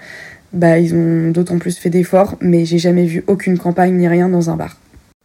bah 0.52 0.78
ils 0.78 0.94
ont 0.94 1.30
d'autant 1.30 1.58
plus 1.58 1.78
fait 1.78 1.90
d'efforts. 1.90 2.36
Mais 2.40 2.64
j'ai 2.64 2.78
jamais 2.78 3.06
vu 3.06 3.24
aucune 3.26 3.58
campagne 3.58 3.94
ni 3.94 4.08
rien 4.08 4.28
dans 4.28 4.50
un 4.50 4.56
bar. 4.56 4.76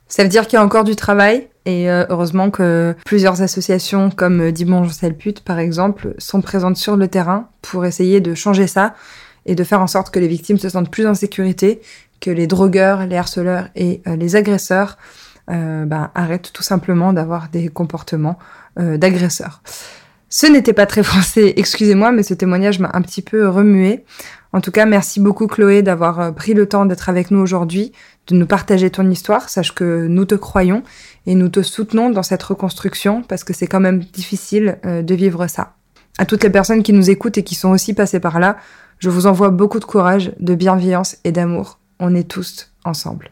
Ça 0.08 0.24
veut 0.24 0.30
dire 0.30 0.48
qu'il 0.48 0.58
y 0.58 0.62
a 0.62 0.66
encore 0.66 0.84
du 0.84 0.96
travail. 0.96 1.48
Et 1.66 1.90
euh, 1.90 2.06
heureusement 2.10 2.52
que 2.52 2.96
plusieurs 3.06 3.42
associations 3.42 4.12
comme 4.12 4.52
Dimanche 4.52 4.92
Pute, 5.18 5.42
par 5.42 5.58
exemple, 5.58 6.14
sont 6.20 6.42
présentes 6.42 6.78
sur 6.78 6.96
le 6.96 7.08
terrain 7.08 7.50
pour 7.64 7.86
essayer 7.86 8.22
de 8.22 8.36
changer 8.36 8.68
ça 8.68 8.94
et 9.48 9.56
de 9.56 9.64
faire 9.64 9.82
en 9.82 9.88
sorte 9.88 10.12
que 10.12 10.20
les 10.20 10.28
victimes 10.28 10.60
se 10.60 10.70
sentent 10.70 10.92
plus 10.92 11.08
en 11.08 11.16
sécurité 11.16 11.82
que 12.26 12.32
les 12.32 12.48
drogueurs, 12.48 13.06
les 13.06 13.18
harceleurs 13.18 13.68
et 13.76 14.02
euh, 14.08 14.16
les 14.16 14.36
agresseurs 14.36 14.98
euh, 15.52 15.86
bah, 15.86 16.10
arrêtent 16.16 16.52
tout 16.52 16.64
simplement 16.64 17.14
d'avoir 17.14 17.50
des 17.50 17.68
comportements 17.68 18.40
euh, 18.80 18.98
d'agresseurs. 18.98 19.62
Ce 20.28 20.48
n'était 20.48 20.74
pas 20.74 20.88
très 20.88 21.04
français, 21.12 21.54
excusez-moi, 21.56 22.12
mais 22.12 22.24
ce 22.24 22.34
témoignage 22.34 22.80
m'a 22.80 22.90
un 22.94 23.04
petit 23.04 23.22
peu 23.22 23.48
remué. 23.48 24.06
En 24.54 24.62
tout 24.62 24.72
cas, 24.72 24.88
merci 24.88 25.20
beaucoup 25.20 25.46
Chloé 25.46 25.84
d'avoir 25.84 26.34
pris 26.34 26.56
le 26.56 26.66
temps 26.66 26.88
d'être 26.88 27.10
avec 27.10 27.30
nous 27.30 27.40
aujourd'hui, 27.40 27.92
de 28.26 28.36
nous 28.36 28.48
partager 28.48 28.90
ton 28.90 29.08
histoire. 29.08 29.50
Sache 29.50 29.76
que 29.76 30.08
nous 30.08 30.26
te 30.26 30.34
croyons 30.34 30.82
et 31.28 31.36
nous 31.36 31.50
te 31.50 31.62
soutenons 31.62 32.10
dans 32.10 32.24
cette 32.24 32.42
reconstruction 32.42 33.22
parce 33.22 33.44
que 33.44 33.54
c'est 33.54 33.68
quand 33.68 33.82
même 33.82 34.00
difficile 34.00 34.80
de 34.84 35.14
vivre 35.14 35.48
ça. 35.48 35.76
À 36.18 36.26
toutes 36.26 36.46
les 36.46 36.50
personnes 36.50 36.84
qui 36.84 36.94
nous 36.94 37.10
écoutent 37.10 37.38
et 37.38 37.44
qui 37.44 37.54
sont 37.54 37.72
aussi 37.72 37.94
passées 37.94 38.22
par 38.22 38.40
là, 38.40 38.56
je 39.00 39.10
vous 39.10 39.28
envoie 39.28 39.50
beaucoup 39.50 39.80
de 39.80 39.86
courage, 39.86 40.32
de 40.40 40.56
bienveillance 40.56 41.18
et 41.26 41.34
d'amour 41.34 41.80
on 42.00 42.16
est 42.16 42.28
tous 42.28 42.72
ensemble. 42.84 43.32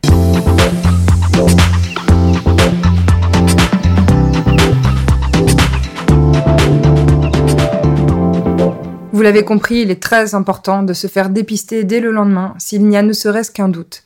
Vous 9.12 9.22
l'avez 9.22 9.44
compris, 9.44 9.82
il 9.82 9.92
est 9.92 10.02
très 10.02 10.36
important 10.36 10.84
de 10.84 10.94
se 10.94 11.08
faire 11.08 11.30
dépister 11.30 11.84
dès 11.84 12.00
le 12.00 12.12
lendemain 12.12 12.56
s'il 12.58 12.86
n'y 12.88 12.98
a 12.98 13.04
ne 13.04 13.14
serait-ce 13.14 13.52
qu'un 13.52 13.70
doute. 13.70 14.04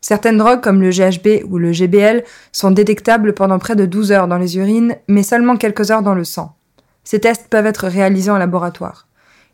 Certaines 0.00 0.38
drogues 0.38 0.60
comme 0.60 0.82
le 0.82 0.90
GHB 0.90 1.50
ou 1.50 1.58
le 1.58 1.72
GBL 1.72 2.24
sont 2.52 2.70
détectables 2.70 3.32
pendant 3.32 3.58
près 3.58 3.76
de 3.76 3.86
12 3.86 4.12
heures 4.12 4.28
dans 4.28 4.38
les 4.38 4.56
urines, 4.56 4.96
mais 5.08 5.22
seulement 5.22 5.56
quelques 5.56 5.90
heures 5.90 6.02
dans 6.02 6.14
le 6.14 6.24
sang. 6.24 6.56
Ces 7.04 7.20
tests 7.20 7.48
peuvent 7.48 7.66
être 7.66 7.86
réalisés 7.86 8.30
en 8.30 8.38
laboratoire. 8.38 9.06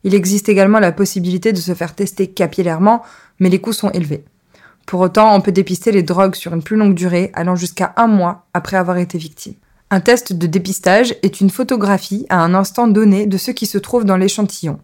Il 0.05 0.15
existe 0.15 0.49
également 0.49 0.81
la 0.81 0.93
possibilité 0.93 1.53
de 1.53 1.59
se 1.59 1.75
faire 1.75 1.95
tester 1.95 2.29
capillairement, 2.29 3.03
mais 3.39 3.51
les 3.51 3.61
coûts 3.61 3.73
sont 3.73 3.91
élevés. 3.91 4.25
Pour 4.87 5.01
autant, 5.01 5.35
on 5.35 5.41
peut 5.41 5.53
dépister 5.53 5.93
les 5.93 6.03
drogues 6.03 6.35
sur 6.35 6.55
une 6.55 6.63
plus 6.63 6.77
longue 6.77 6.95
durée, 6.95 7.31
allant 7.35 7.57
jusqu'à 7.57 7.93
un 7.97 8.07
mois 8.07 8.47
après 8.55 8.77
avoir 8.77 8.99
été 8.99 9.19
victime. 9.19 9.55
Un 9.91 10.01
test 10.01 10.33
de 10.33 10.47
dépistage 10.47 11.15
est 11.23 11.41
une 11.41 11.51
photographie 11.51 12.27
à 12.31 12.43
un 12.43 12.55
instant 12.55 12.89
donné 12.89 13.27
de 13.27 13.37
ce 13.37 13.51
qui 13.51 13.67
se 13.67 13.79
trouve 13.79 14.05
dans 14.05 14.17
l'échantillon. 14.17 14.79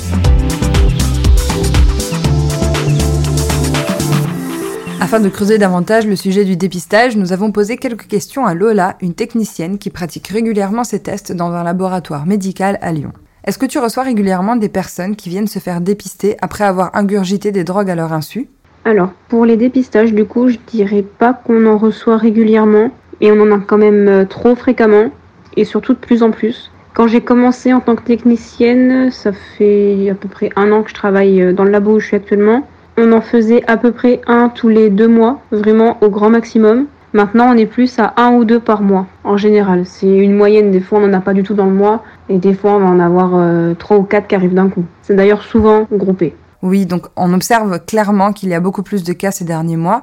Afin 5.00 5.18
de 5.21 5.28
creuser 5.28 5.59
davantage 5.59 6.06
le 6.06 6.14
sujet 6.16 6.47
du 6.47 6.56
dépistage, 6.56 7.18
nous 7.18 7.35
avons 7.35 7.52
posé 7.52 7.76
quelques 7.76 8.06
questions 8.06 8.47
à 8.47 8.54
Lola, 8.54 8.97
une 9.02 9.12
technicienne 9.12 9.76
qui 9.76 9.90
pratique 9.90 10.28
régulièrement 10.28 10.85
ces 10.85 11.00
tests 11.00 11.30
dans 11.30 11.52
un 11.52 11.62
laboratoire 11.62 12.25
médical 12.25 12.78
à 12.80 12.92
Lyon. 12.92 13.12
Est-ce 13.44 13.59
que 13.59 13.66
tu 13.66 13.78
reçois 13.78 14.04
régulièrement 14.04 14.56
des 14.56 14.71
personnes 14.71 15.16
qui 15.16 15.28
viennent 15.28 15.47
se 15.47 15.59
faire 15.59 15.83
dépister 15.83 16.38
après 16.40 16.64
avoir 16.64 16.97
ingurgité 16.97 17.52
des 17.52 17.64
drogues 17.64 17.90
à 17.90 17.94
leur 17.94 18.14
insu? 18.14 18.49
Alors, 18.87 19.12
pour 19.29 19.47
les 19.47 19.57
dépistages, 19.57 20.12
du 20.12 20.26
coup, 20.26 20.49
je 20.49 20.59
dirais 20.67 21.03
pas 21.19 21.33
qu'on 21.33 21.64
en 21.64 21.79
reçoit 21.79 22.19
régulièrement, 22.19 22.91
et 23.23 23.33
on 23.33 23.41
en 23.41 23.50
a 23.50 23.59
quand 23.59 23.79
même 23.79 24.09
euh, 24.09 24.25
trop 24.26 24.55
fréquemment, 24.55 25.11
et 25.57 25.64
surtout 25.64 25.95
de 25.95 25.99
plus 25.99 26.23
en 26.23 26.31
plus. 26.31 26.71
Quand 26.93 27.07
j'ai 27.07 27.23
commencé 27.23 27.73
en 27.73 27.81
tant 27.81 27.97
que 27.97 28.03
technicienne, 28.03 29.11
ça 29.11 29.33
fait 29.33 30.11
à 30.11 30.14
peu 30.14 30.29
près 30.29 30.50
un 30.55 30.71
an 30.71 30.83
que 30.83 30.91
je 30.91 30.95
travaille 30.95 31.41
euh, 31.41 31.53
dans 31.55 31.64
le 31.64 31.71
labo 31.71 31.95
où 31.95 32.00
je 32.00 32.09
suis 32.09 32.17
actuellement. 32.17 32.69
On 32.99 33.11
en 33.12 33.23
faisait 33.23 33.62
à 33.67 33.79
peu 33.79 33.91
près 33.91 34.21
un 34.26 34.50
tous 34.50 34.69
les 34.69 34.91
deux 34.91 35.09
mois, 35.09 35.41
vraiment 35.50 35.97
au 36.03 36.11
grand 36.11 36.29
maximum. 36.29 36.85
Maintenant, 37.14 37.53
on 37.55 37.57
est 37.57 37.67
plus 37.67 37.99
à 37.99 38.12
un 38.19 38.35
ou 38.35 38.45
deux 38.45 38.61
par 38.61 38.83
mois, 38.83 39.07
en 39.25 39.38
général. 39.38 39.87
C'est 39.87 40.14
une 40.14 40.37
moyenne, 40.37 40.71
des 40.71 40.81
fois 40.81 40.99
on 40.99 41.07
n'en 41.07 41.17
a 41.17 41.21
pas 41.21 41.33
du 41.33 41.43
tout 41.43 41.55
dans 41.55 41.67
le 41.67 41.73
mois, 41.73 42.05
et 42.29 42.37
des 42.37 42.53
fois 42.53 42.73
on 42.73 42.81
va 42.81 42.87
en 42.87 43.00
avoir 43.00 43.31
euh, 43.35 43.73
trois 43.73 43.97
ou 43.97 44.03
quatre 44.03 44.26
qui 44.26 44.35
arrivent 44.35 44.55
d'un 44.55 44.69
coup. 44.69 44.85
C'est 45.00 45.17
d'ailleurs 45.17 45.43
souvent 45.43 45.87
groupé. 45.91 46.35
Oui, 46.64 46.87
donc 46.87 47.09
on 47.14 47.35
observe 47.35 47.78
clairement 47.85 48.33
qu'il 48.33 48.49
y 48.49 48.54
a 48.54 48.61
beaucoup 48.61 48.83
plus 48.83 49.04
de 49.04 49.12
cas 49.12 49.30
ces 49.30 49.44
derniers 49.44 49.76
mois. 49.76 50.02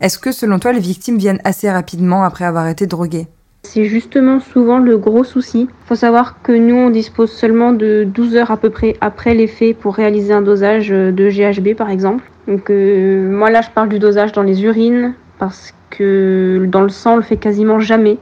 Est-ce 0.00 0.18
que 0.18 0.32
selon 0.32 0.58
toi, 0.58 0.72
les 0.72 0.80
victimes 0.80 1.18
viennent 1.18 1.40
assez 1.44 1.70
rapidement 1.70 2.24
après 2.24 2.44
avoir 2.44 2.66
été 2.66 2.88
droguées? 2.88 3.28
C'est 3.62 3.84
justement 3.84 4.40
souvent 4.40 4.78
le 4.78 4.98
gros 4.98 5.22
souci. 5.22 5.68
Il 5.70 5.86
faut 5.86 5.94
savoir 5.94 6.42
que 6.42 6.50
nous, 6.50 6.74
on 6.74 6.90
dispose 6.90 7.30
seulement 7.30 7.70
de 7.72 8.02
12 8.02 8.34
heures 8.34 8.50
à 8.50 8.56
peu 8.56 8.70
près 8.70 8.96
après 9.00 9.34
les 9.34 9.46
faits 9.46 9.78
pour 9.78 9.94
réaliser 9.94 10.32
un 10.32 10.42
dosage 10.42 10.88
de 10.88 11.30
GHB 11.30 11.76
par 11.76 11.90
exemple. 11.90 12.24
Donc 12.48 12.70
euh, 12.70 13.30
moi 13.30 13.50
là, 13.50 13.60
je 13.62 13.70
parle 13.70 13.88
du 13.88 14.00
dosage 14.00 14.32
dans 14.32 14.42
les 14.42 14.64
urines 14.64 15.14
parce 15.38 15.72
que 15.90 16.66
dans 16.68 16.82
le 16.82 16.88
sang, 16.88 17.12
on 17.12 17.16
le 17.16 17.22
fait 17.22 17.36
quasiment 17.36 17.78
jamais. 17.78 18.18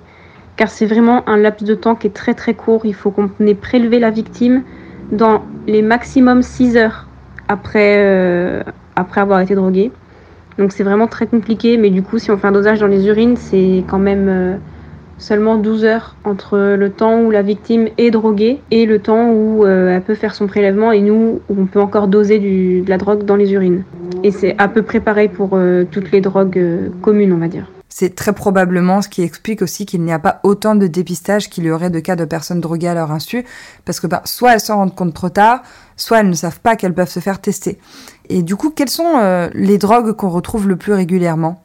Car 0.56 0.68
c'est 0.68 0.86
vraiment 0.86 1.26
un 1.26 1.38
laps 1.38 1.66
de 1.66 1.74
temps 1.74 1.94
qui 1.94 2.08
est 2.08 2.14
très 2.14 2.34
très 2.34 2.52
court. 2.52 2.82
Il 2.84 2.94
faut 2.94 3.10
qu'on 3.10 3.30
ait 3.46 3.54
prélevé 3.54 3.98
la 3.98 4.10
victime 4.10 4.62
dans 5.10 5.42
les 5.66 5.80
maximum 5.80 6.42
6 6.42 6.76
heures 6.76 7.07
après, 7.48 7.96
euh, 7.98 8.62
après 8.96 9.20
avoir 9.20 9.40
été 9.40 9.54
drogué. 9.54 9.90
Donc 10.58 10.72
c'est 10.72 10.82
vraiment 10.82 11.06
très 11.06 11.26
compliqué, 11.26 11.76
mais 11.76 11.90
du 11.90 12.02
coup 12.02 12.18
si 12.18 12.30
on 12.30 12.36
fait 12.36 12.48
un 12.48 12.52
dosage 12.52 12.80
dans 12.80 12.86
les 12.86 13.06
urines, 13.06 13.36
c'est 13.36 13.84
quand 13.86 13.98
même 13.98 14.28
euh, 14.28 14.56
seulement 15.18 15.56
12 15.56 15.84
heures 15.84 16.16
entre 16.24 16.58
le 16.76 16.90
temps 16.90 17.20
où 17.22 17.30
la 17.30 17.42
victime 17.42 17.88
est 17.96 18.10
droguée 18.10 18.60
et 18.70 18.84
le 18.84 18.98
temps 18.98 19.30
où 19.30 19.64
euh, 19.64 19.94
elle 19.94 20.02
peut 20.02 20.14
faire 20.14 20.34
son 20.34 20.46
prélèvement 20.46 20.90
et 20.90 21.00
nous 21.00 21.40
on 21.48 21.66
peut 21.66 21.80
encore 21.80 22.08
doser 22.08 22.38
de 22.40 22.88
la 22.88 22.98
drogue 22.98 23.24
dans 23.24 23.36
les 23.36 23.52
urines. 23.52 23.84
Et 24.24 24.32
c'est 24.32 24.56
à 24.58 24.66
peu 24.66 24.82
près 24.82 25.00
pareil 25.00 25.28
pour 25.28 25.56
toutes 25.92 26.10
les 26.10 26.20
drogues 26.20 26.60
communes, 27.02 27.32
on 27.32 27.38
va 27.38 27.46
dire. 27.46 27.68
C'est 27.88 28.14
très 28.14 28.32
probablement 28.32 29.02
ce 29.02 29.08
qui 29.08 29.22
explique 29.22 29.62
aussi 29.62 29.86
qu'il 29.86 30.02
n'y 30.02 30.12
a 30.12 30.18
pas 30.18 30.40
autant 30.42 30.74
de 30.74 30.86
dépistage 30.86 31.48
qu'il 31.48 31.64
y 31.64 31.70
aurait 31.70 31.90
de 31.90 32.00
cas 32.00 32.16
de 32.16 32.24
personnes 32.24 32.60
droguées 32.60 32.88
à 32.88 32.94
leur 32.94 33.10
insu, 33.10 33.44
parce 33.84 33.98
que 34.00 34.06
bah, 34.06 34.22
soit 34.24 34.54
elles 34.54 34.60
s'en 34.60 34.76
rendent 34.76 34.94
compte 34.94 35.14
trop 35.14 35.30
tard, 35.30 35.62
soit 35.96 36.20
elles 36.20 36.28
ne 36.28 36.34
savent 36.34 36.60
pas 36.60 36.76
qu'elles 36.76 36.94
peuvent 36.94 37.08
se 37.08 37.20
faire 37.20 37.40
tester. 37.40 37.78
Et 38.28 38.42
du 38.42 38.56
coup, 38.56 38.70
quelles 38.70 38.90
sont 38.90 39.16
euh, 39.16 39.48
les 39.54 39.78
drogues 39.78 40.12
qu'on 40.12 40.28
retrouve 40.28 40.68
le 40.68 40.76
plus 40.76 40.92
régulièrement? 40.92 41.62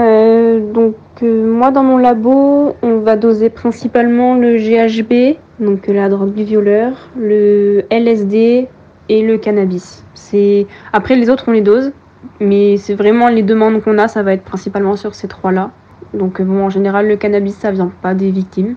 Euh, 0.00 0.72
Donc 0.72 0.96
euh, 1.22 1.52
moi 1.52 1.70
dans 1.70 1.84
mon 1.84 1.98
labo, 1.98 2.76
on 2.82 2.98
va 2.98 3.16
doser 3.16 3.50
principalement 3.50 4.34
le 4.34 4.56
GHB, 4.56 5.36
donc 5.60 5.86
la 5.86 6.08
drogue 6.08 6.32
du 6.32 6.44
violeur, 6.44 7.10
le 7.16 7.84
LSD 7.90 8.68
et 9.08 9.22
le 9.22 9.38
cannabis. 9.38 10.02
C'est 10.14 10.66
après 10.92 11.16
les 11.16 11.28
autres 11.28 11.44
on 11.48 11.52
les 11.52 11.60
dose, 11.60 11.92
mais 12.40 12.76
c'est 12.76 12.94
vraiment 12.94 13.28
les 13.28 13.42
demandes 13.42 13.82
qu'on 13.82 13.98
a, 13.98 14.08
ça 14.08 14.22
va 14.22 14.32
être 14.32 14.44
principalement 14.44 14.96
sur 14.96 15.14
ces 15.14 15.28
trois-là. 15.28 15.70
Donc 16.14 16.40
euh, 16.40 16.44
bon, 16.44 16.64
en 16.64 16.70
général, 16.70 17.08
le 17.08 17.16
cannabis, 17.16 17.54
ça 17.54 17.70
vient 17.70 17.92
pas 18.02 18.14
des 18.14 18.30
victimes. 18.30 18.76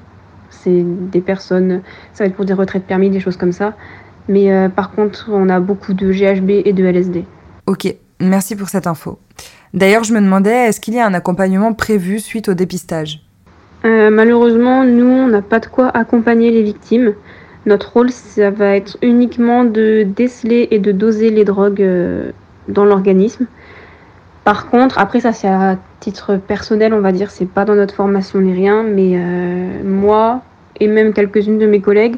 C'est 0.49 0.83
des 0.83 1.21
personnes, 1.21 1.81
ça 2.13 2.23
va 2.23 2.27
être 2.27 2.35
pour 2.35 2.45
des 2.45 2.53
retraites 2.53 2.85
permis, 2.85 3.09
des 3.09 3.19
choses 3.19 3.37
comme 3.37 3.51
ça. 3.51 3.73
Mais 4.27 4.51
euh, 4.51 4.69
par 4.69 4.91
contre, 4.91 5.29
on 5.31 5.49
a 5.49 5.59
beaucoup 5.59 5.93
de 5.93 6.11
GHB 6.11 6.49
et 6.65 6.73
de 6.73 6.83
LSD. 6.85 7.25
Ok, 7.67 7.93
merci 8.19 8.55
pour 8.55 8.69
cette 8.69 8.87
info. 8.87 9.19
D'ailleurs, 9.73 10.03
je 10.03 10.13
me 10.13 10.21
demandais, 10.21 10.67
est-ce 10.67 10.79
qu'il 10.79 10.93
y 10.93 10.99
a 10.99 11.05
un 11.05 11.13
accompagnement 11.13 11.73
prévu 11.73 12.19
suite 12.19 12.49
au 12.49 12.53
dépistage? 12.53 13.21
Euh, 13.83 14.09
Malheureusement, 14.09 14.83
nous, 14.83 15.05
on 15.05 15.27
n'a 15.27 15.41
pas 15.41 15.59
de 15.59 15.67
quoi 15.67 15.89
accompagner 15.89 16.49
les 16.51 16.63
victimes. 16.63 17.13
Notre 17.65 17.91
rôle, 17.93 18.11
ça 18.11 18.51
va 18.51 18.75
être 18.75 18.97
uniquement 19.01 19.65
de 19.65 20.03
déceler 20.03 20.67
et 20.71 20.79
de 20.79 20.91
doser 20.91 21.29
les 21.29 21.43
drogues 21.43 21.83
dans 22.67 22.85
l'organisme. 22.85 23.47
Par 24.45 24.69
contre, 24.69 24.99
après 24.99 25.21
ça 25.21 25.33
c'est 25.33 25.47
à 25.47 25.77
titre 25.99 26.35
personnel, 26.35 26.93
on 26.93 26.99
va 26.99 27.11
dire, 27.11 27.31
c'est 27.31 27.47
pas 27.47 27.65
dans 27.65 27.73
notre 27.73 27.95
formation 27.95 28.39
ni 28.39 28.53
rien, 28.53 28.83
mais 28.83 29.13
euh, 29.15 29.83
moi 29.83 30.41
et 30.79 30.87
même 30.87 31.13
quelques-unes 31.13 31.57
de 31.57 31.65
mes 31.65 31.81
collègues, 31.81 32.17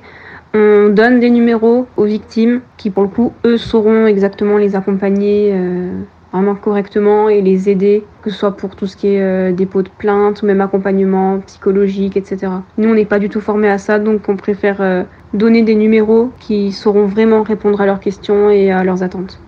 on 0.53 0.89
donne 0.89 1.21
des 1.21 1.29
numéros 1.29 1.87
aux 1.95 2.03
victimes 2.03 2.59
qui 2.75 2.89
pour 2.89 3.03
le 3.03 3.09
coup, 3.09 3.31
eux 3.45 3.57
sauront 3.57 4.07
exactement 4.07 4.57
les 4.57 4.75
accompagner 4.75 5.51
euh, 5.53 5.89
vraiment 6.33 6.55
correctement 6.55 7.29
et 7.29 7.41
les 7.41 7.69
aider, 7.69 8.03
que 8.23 8.29
ce 8.29 8.37
soit 8.37 8.57
pour 8.57 8.75
tout 8.75 8.87
ce 8.87 8.97
qui 8.97 9.07
est 9.07 9.21
euh, 9.21 9.53
dépôt 9.53 9.81
de 9.81 9.89
plainte 9.97 10.41
ou 10.41 10.47
même 10.47 10.59
accompagnement 10.59 11.39
psychologique, 11.45 12.17
etc. 12.17 12.51
Nous, 12.77 12.89
on 12.89 12.95
n'est 12.95 13.05
pas 13.05 13.19
du 13.19 13.29
tout 13.29 13.39
formés 13.39 13.69
à 13.69 13.77
ça, 13.77 13.99
donc 13.99 14.27
on 14.27 14.35
préfère 14.35 15.05
donner 15.33 15.61
des 15.61 15.75
numéros 15.75 16.31
qui 16.41 16.73
sauront 16.73 17.05
vraiment 17.05 17.43
répondre 17.43 17.79
à 17.79 17.85
leurs 17.85 18.01
questions 18.01 18.49
et 18.49 18.69
à 18.69 18.83
leurs 18.83 19.01
attentes. 19.01 19.39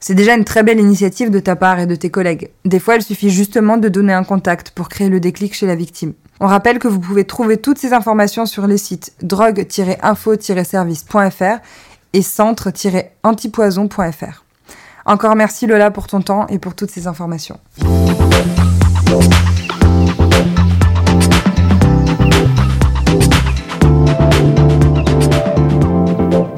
C'est 0.00 0.14
déjà 0.14 0.36
une 0.36 0.44
très 0.44 0.62
belle 0.62 0.78
initiative 0.78 1.30
de 1.30 1.40
ta 1.40 1.56
part 1.56 1.80
et 1.80 1.86
de 1.86 1.96
tes 1.96 2.10
collègues. 2.10 2.50
Des 2.64 2.78
fois, 2.78 2.94
il 2.96 3.02
suffit 3.02 3.30
justement 3.30 3.78
de 3.78 3.88
donner 3.88 4.12
un 4.12 4.22
contact 4.22 4.70
pour 4.70 4.88
créer 4.88 5.08
le 5.08 5.18
déclic 5.18 5.54
chez 5.54 5.66
la 5.66 5.74
victime. 5.74 6.12
On 6.40 6.46
rappelle 6.46 6.78
que 6.78 6.86
vous 6.86 7.00
pouvez 7.00 7.24
trouver 7.24 7.56
toutes 7.56 7.78
ces 7.78 7.92
informations 7.92 8.46
sur 8.46 8.68
les 8.68 8.78
sites 8.78 9.12
drogue-info-service.fr 9.22 11.58
et 12.12 12.22
centre-antipoison.fr. 12.22 14.44
Encore 15.04 15.34
merci 15.34 15.66
Lola 15.66 15.90
pour 15.90 16.06
ton 16.06 16.20
temps 16.20 16.46
et 16.46 16.60
pour 16.60 16.76
toutes 16.76 16.92
ces 16.92 17.08
informations. 17.08 17.58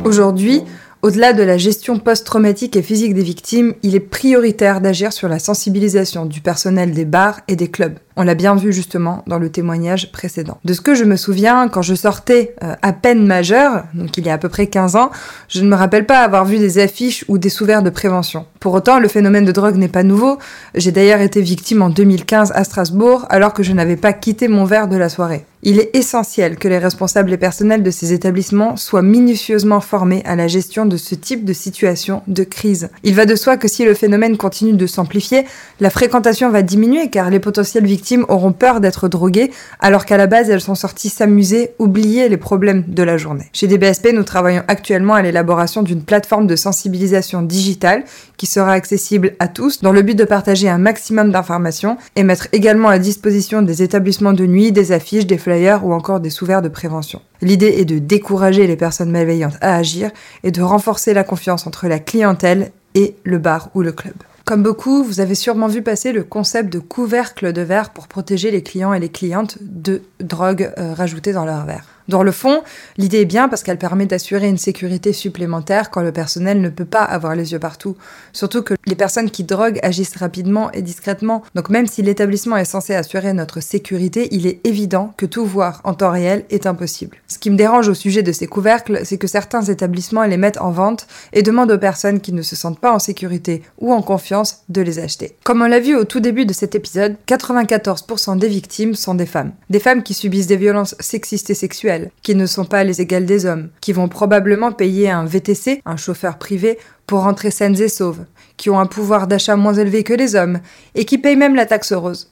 Aujourd'hui, 0.05 0.63
au-delà 1.03 1.33
de 1.33 1.43
la 1.43 1.57
gestion 1.57 1.99
post-traumatique 1.99 2.77
et 2.77 2.83
physique 2.83 3.15
des 3.15 3.23
victimes, 3.23 3.75
il 3.83 3.95
est 3.95 4.01
prioritaire 4.01 4.81
d'agir 4.81 5.13
sur 5.13 5.29
la 5.29 5.39
sensibilisation 5.39 6.27
du 6.27 6.41
personnel 6.43 6.93
des 6.93 7.07
bars 7.07 7.41
et 7.49 7.57
des 7.57 7.69
clubs. 7.69 7.99
On 8.21 8.23
l'a 8.23 8.35
bien 8.35 8.55
vu 8.55 8.71
justement 8.71 9.25
dans 9.27 9.39
le 9.39 9.49
témoignage 9.49 10.13
précédent. 10.13 10.59
De 10.67 10.75
ce 10.75 10.83
que 10.83 10.95
je 10.95 11.05
me 11.05 11.17
souviens, 11.17 11.71
quand 11.71 11.81
je 11.81 11.95
sortais 11.95 12.55
euh, 12.63 12.75
à 12.83 12.93
peine 12.93 13.27
majeure, 13.27 13.85
donc 13.95 14.15
il 14.19 14.27
y 14.27 14.29
a 14.29 14.35
à 14.35 14.39
peu 14.39 14.51
près 14.51 14.67
15 14.67 14.95
ans, 14.97 15.11
je 15.49 15.63
ne 15.63 15.69
me 15.71 15.75
rappelle 15.75 16.05
pas 16.05 16.19
avoir 16.19 16.45
vu 16.45 16.59
des 16.59 16.79
affiches 16.81 17.25
ou 17.29 17.39
des 17.39 17.49
sous-verts 17.49 17.83
de 17.83 17.89
prévention. 17.89 18.45
Pour 18.61 18.75
autant, 18.75 19.01
le 19.01 19.09
phénomène 19.09 19.47
de 19.47 19.53
drogue 19.53 19.77
n'est 19.77 19.89
pas 19.89 20.03
nouveau. 20.03 20.39
J'ai 20.75 20.93
d'ailleurs 20.93 21.23
été 21.23 21.41
victime 21.41 21.81
en 21.81 21.89
2015 21.89 22.53
à 22.55 22.63
Strasbourg 22.63 23.25
alors 23.31 23.55
que 23.55 23.63
je 23.63 23.73
n'avais 23.73 23.97
pas 23.97 24.13
quitté 24.13 24.49
mon 24.49 24.67
verre 24.67 24.87
de 24.87 24.99
la 24.99 25.09
soirée. 25.09 25.47
Il 25.63 25.79
est 25.79 25.95
essentiel 25.95 26.57
que 26.57 26.69
les 26.69 26.79
responsables 26.79 27.33
et 27.33 27.37
personnels 27.37 27.83
de 27.83 27.91
ces 27.91 28.15
établissements 28.15 28.79
soient 28.79 29.03
minutieusement 29.03 29.81
formés 29.81 30.23
à 30.25 30.35
la 30.35 30.49
gestion 30.49 30.87
de 30.87 30.97
ce 30.97 31.15
type 31.15 31.45
de 31.45 31.53
situation 31.53 32.23
de 32.29 32.45
crise. 32.45 32.89
Il 33.03 33.15
va 33.15 33.27
de 33.27 33.35
soi 33.35 33.59
que 33.59 33.69
si 33.69 33.85
le 33.85 33.93
phénomène 33.93 34.39
continue 34.39 34.73
de 34.73 34.87
s'amplifier, 34.87 35.45
la 35.81 35.91
fréquentation 35.91 36.49
va 36.51 36.63
diminuer 36.63 37.11
car 37.11 37.29
les 37.29 37.41
potentiels 37.41 37.85
victimes 37.85 38.10
victimes 38.11 38.27
auront 38.29 38.53
peur 38.53 38.81
d'être 38.81 39.09
droguées 39.09 39.53
alors 39.79 40.05
qu'à 40.05 40.17
la 40.17 40.27
base 40.27 40.51
elles 40.51 40.61
sont 40.61 40.75
sorties 40.75 41.11
s'amuser, 41.11 41.71
oublier 41.79 42.29
les 42.29 42.37
problèmes 42.37 42.83
de 42.89 43.03
la 43.05 43.17
journée. 43.17 43.49
Chez 43.53 43.69
DBSP, 43.69 44.09
nous 44.13 44.25
travaillons 44.25 44.65
actuellement 44.67 45.15
à 45.15 45.23
l'élaboration 45.23 45.83
d'une 45.83 46.03
plateforme 46.03 46.49
de 46.49 46.57
sensibilisation 46.57 47.43
digitale 47.43 48.03
qui 48.37 48.47
sera 48.47 48.73
accessible 48.73 49.35
à 49.39 49.47
tous 49.47 49.81
dans 49.83 49.93
le 49.93 50.03
but 50.03 50.17
de 50.17 50.25
partager 50.25 50.69
un 50.69 50.79
maximum 50.79 51.31
d'informations 51.31 51.99
et 52.17 52.25
mettre 52.25 52.49
également 52.53 52.89
à 52.89 52.99
disposition 52.99 53.63
des 53.63 53.83
établissements 53.83 54.33
de 54.33 54.47
nuit 54.47 54.73
des 54.73 54.91
affiches, 54.91 55.27
des 55.27 55.39
flyers 55.39 55.87
ou 55.87 55.93
encore 55.93 56.19
des 56.19 56.31
sous-verts 56.31 56.63
de 56.63 56.69
prévention. 56.69 57.23
L'idée 57.43 57.75
est 57.79 57.85
de 57.85 58.01
décourager 58.01 58.67
les 58.67 58.77
personnes 58.77 59.13
malveillantes 59.13 59.59
à 59.61 59.77
agir 59.77 60.11
et 60.43 60.51
de 60.51 60.63
renforcer 60.63 61.15
la 61.15 61.23
confiance 61.23 61.67
entre 61.67 61.87
la 61.87 62.01
clientèle 62.01 62.73
et 62.97 63.15
le 63.23 63.39
bar 63.39 63.71
ou 63.75 63.83
le 63.83 63.93
club. 63.93 64.15
Comme 64.51 64.65
beaucoup, 64.65 65.05
vous 65.05 65.21
avez 65.21 65.37
sûrement 65.37 65.69
vu 65.69 65.81
passer 65.81 66.11
le 66.11 66.25
concept 66.25 66.73
de 66.73 66.81
couvercle 66.81 67.53
de 67.53 67.63
verre 67.63 67.91
pour 67.91 68.09
protéger 68.09 68.51
les 68.51 68.65
clients 68.65 68.93
et 68.93 68.99
les 68.99 69.09
clientes 69.09 69.59
de 69.61 70.03
drogues 70.19 70.73
euh, 70.77 70.93
rajoutées 70.93 71.33
dans 71.33 71.45
leur 71.45 71.65
verre. 71.67 71.85
Dans 72.11 72.25
le 72.25 72.33
fond, 72.33 72.65
l'idée 72.97 73.21
est 73.21 73.25
bien 73.25 73.49
parce 73.49 73.63
qu'elle 73.63 73.79
permet 73.79 74.05
d'assurer 74.05 74.49
une 74.49 74.59
sécurité 74.59 75.13
supplémentaire 75.13 75.93
quand 75.93 76.03
le 76.03 76.11
personnel 76.11 76.61
ne 76.61 76.69
peut 76.69 76.85
pas 76.85 77.05
avoir 77.05 77.37
les 77.37 77.53
yeux 77.53 77.61
partout. 77.61 77.97
Surtout 78.33 78.63
que 78.65 78.75
les 78.85 78.97
personnes 78.97 79.31
qui 79.31 79.45
droguent 79.45 79.79
agissent 79.85 80.17
rapidement 80.17 80.73
et 80.73 80.83
discrètement. 80.83 81.45
Donc 81.55 81.69
même 81.69 81.87
si 81.87 82.03
l'établissement 82.03 82.57
est 82.57 82.65
censé 82.65 82.97
assurer 82.97 83.33
notre 83.33 83.61
sécurité, 83.61 84.27
il 84.33 84.49
est 84.49 84.59
évident 84.67 85.15
que 85.17 85.25
tout 85.25 85.47
voir 85.47 85.81
en 85.85 85.95
temps 85.95 86.11
réel 86.11 86.45
est 86.51 86.67
impossible. 86.67 87.19
Ce 87.29 87.39
qui 87.39 87.49
me 87.49 87.57
dérange 87.57 87.89
au 87.89 87.95
sujet 87.95 88.25
de 88.25 88.33
ces 88.33 88.49
couvercles, 88.49 89.03
c'est 89.05 89.17
que 89.17 89.29
certains 89.29 89.63
établissements 89.63 90.25
les 90.25 90.37
mettent 90.37 90.61
en 90.61 90.73
vente 90.73 91.07
et 91.33 91.45
demandent 91.45 91.71
aux 91.71 91.79
personnes 91.79 92.19
qui 92.19 92.33
ne 92.33 92.43
se 92.43 92.57
sentent 92.57 92.81
pas 92.81 92.93
en 92.93 92.99
sécurité 92.99 93.63
ou 93.79 93.93
en 93.93 94.03
confiance 94.03 94.65
de 94.69 94.83
les 94.83 94.99
acheter. 94.99 95.37
Comme 95.45 95.63
on 95.63 95.69
l'a 95.69 95.79
vu 95.79 95.95
au 95.95 96.03
tout 96.03 96.19
début 96.19 96.45
de 96.45 96.53
cet 96.53 96.75
épisode, 96.75 97.15
94% 97.29 98.37
des 98.37 98.49
victimes 98.49 98.97
sont 98.97 99.15
des 99.15 99.27
femmes. 99.27 99.53
Des 99.71 99.79
femmes 99.79 100.03
qui 100.03 100.15
subissent 100.15 100.49
des 100.49 100.57
violences 100.57 100.97
sexistes 100.99 101.51
et 101.51 101.55
sexuelles 101.55 102.00
qui 102.23 102.35
ne 102.35 102.47
sont 102.47 102.65
pas 102.65 102.85
les 102.85 103.01
égales 103.01 103.27
des 103.27 103.47
hommes, 103.47 103.71
qui 103.81 103.93
vont 103.93 104.09
probablement 104.09 104.73
payer 104.73 105.11
un 105.11 105.25
VTC, 105.25 105.83
un 105.85 105.97
chauffeur 105.97 106.39
privé, 106.39 106.79
pour 107.07 107.23
rentrer 107.23 107.51
saines 107.51 107.81
et 107.81 107.89
sauves, 107.89 108.25
qui 108.57 108.71
ont 108.71 108.79
un 108.79 108.87
pouvoir 108.87 109.27
d'achat 109.27 109.57
moins 109.57 109.75
élevé 109.75 110.05
que 110.05 110.15
les 110.15 110.35
hommes, 110.37 110.61
et 110.95 111.05
qui 111.05 111.19
payent 111.19 111.37
même 111.37 111.55
la 111.55 111.67
taxe 111.67 111.93
rose. 111.93 112.31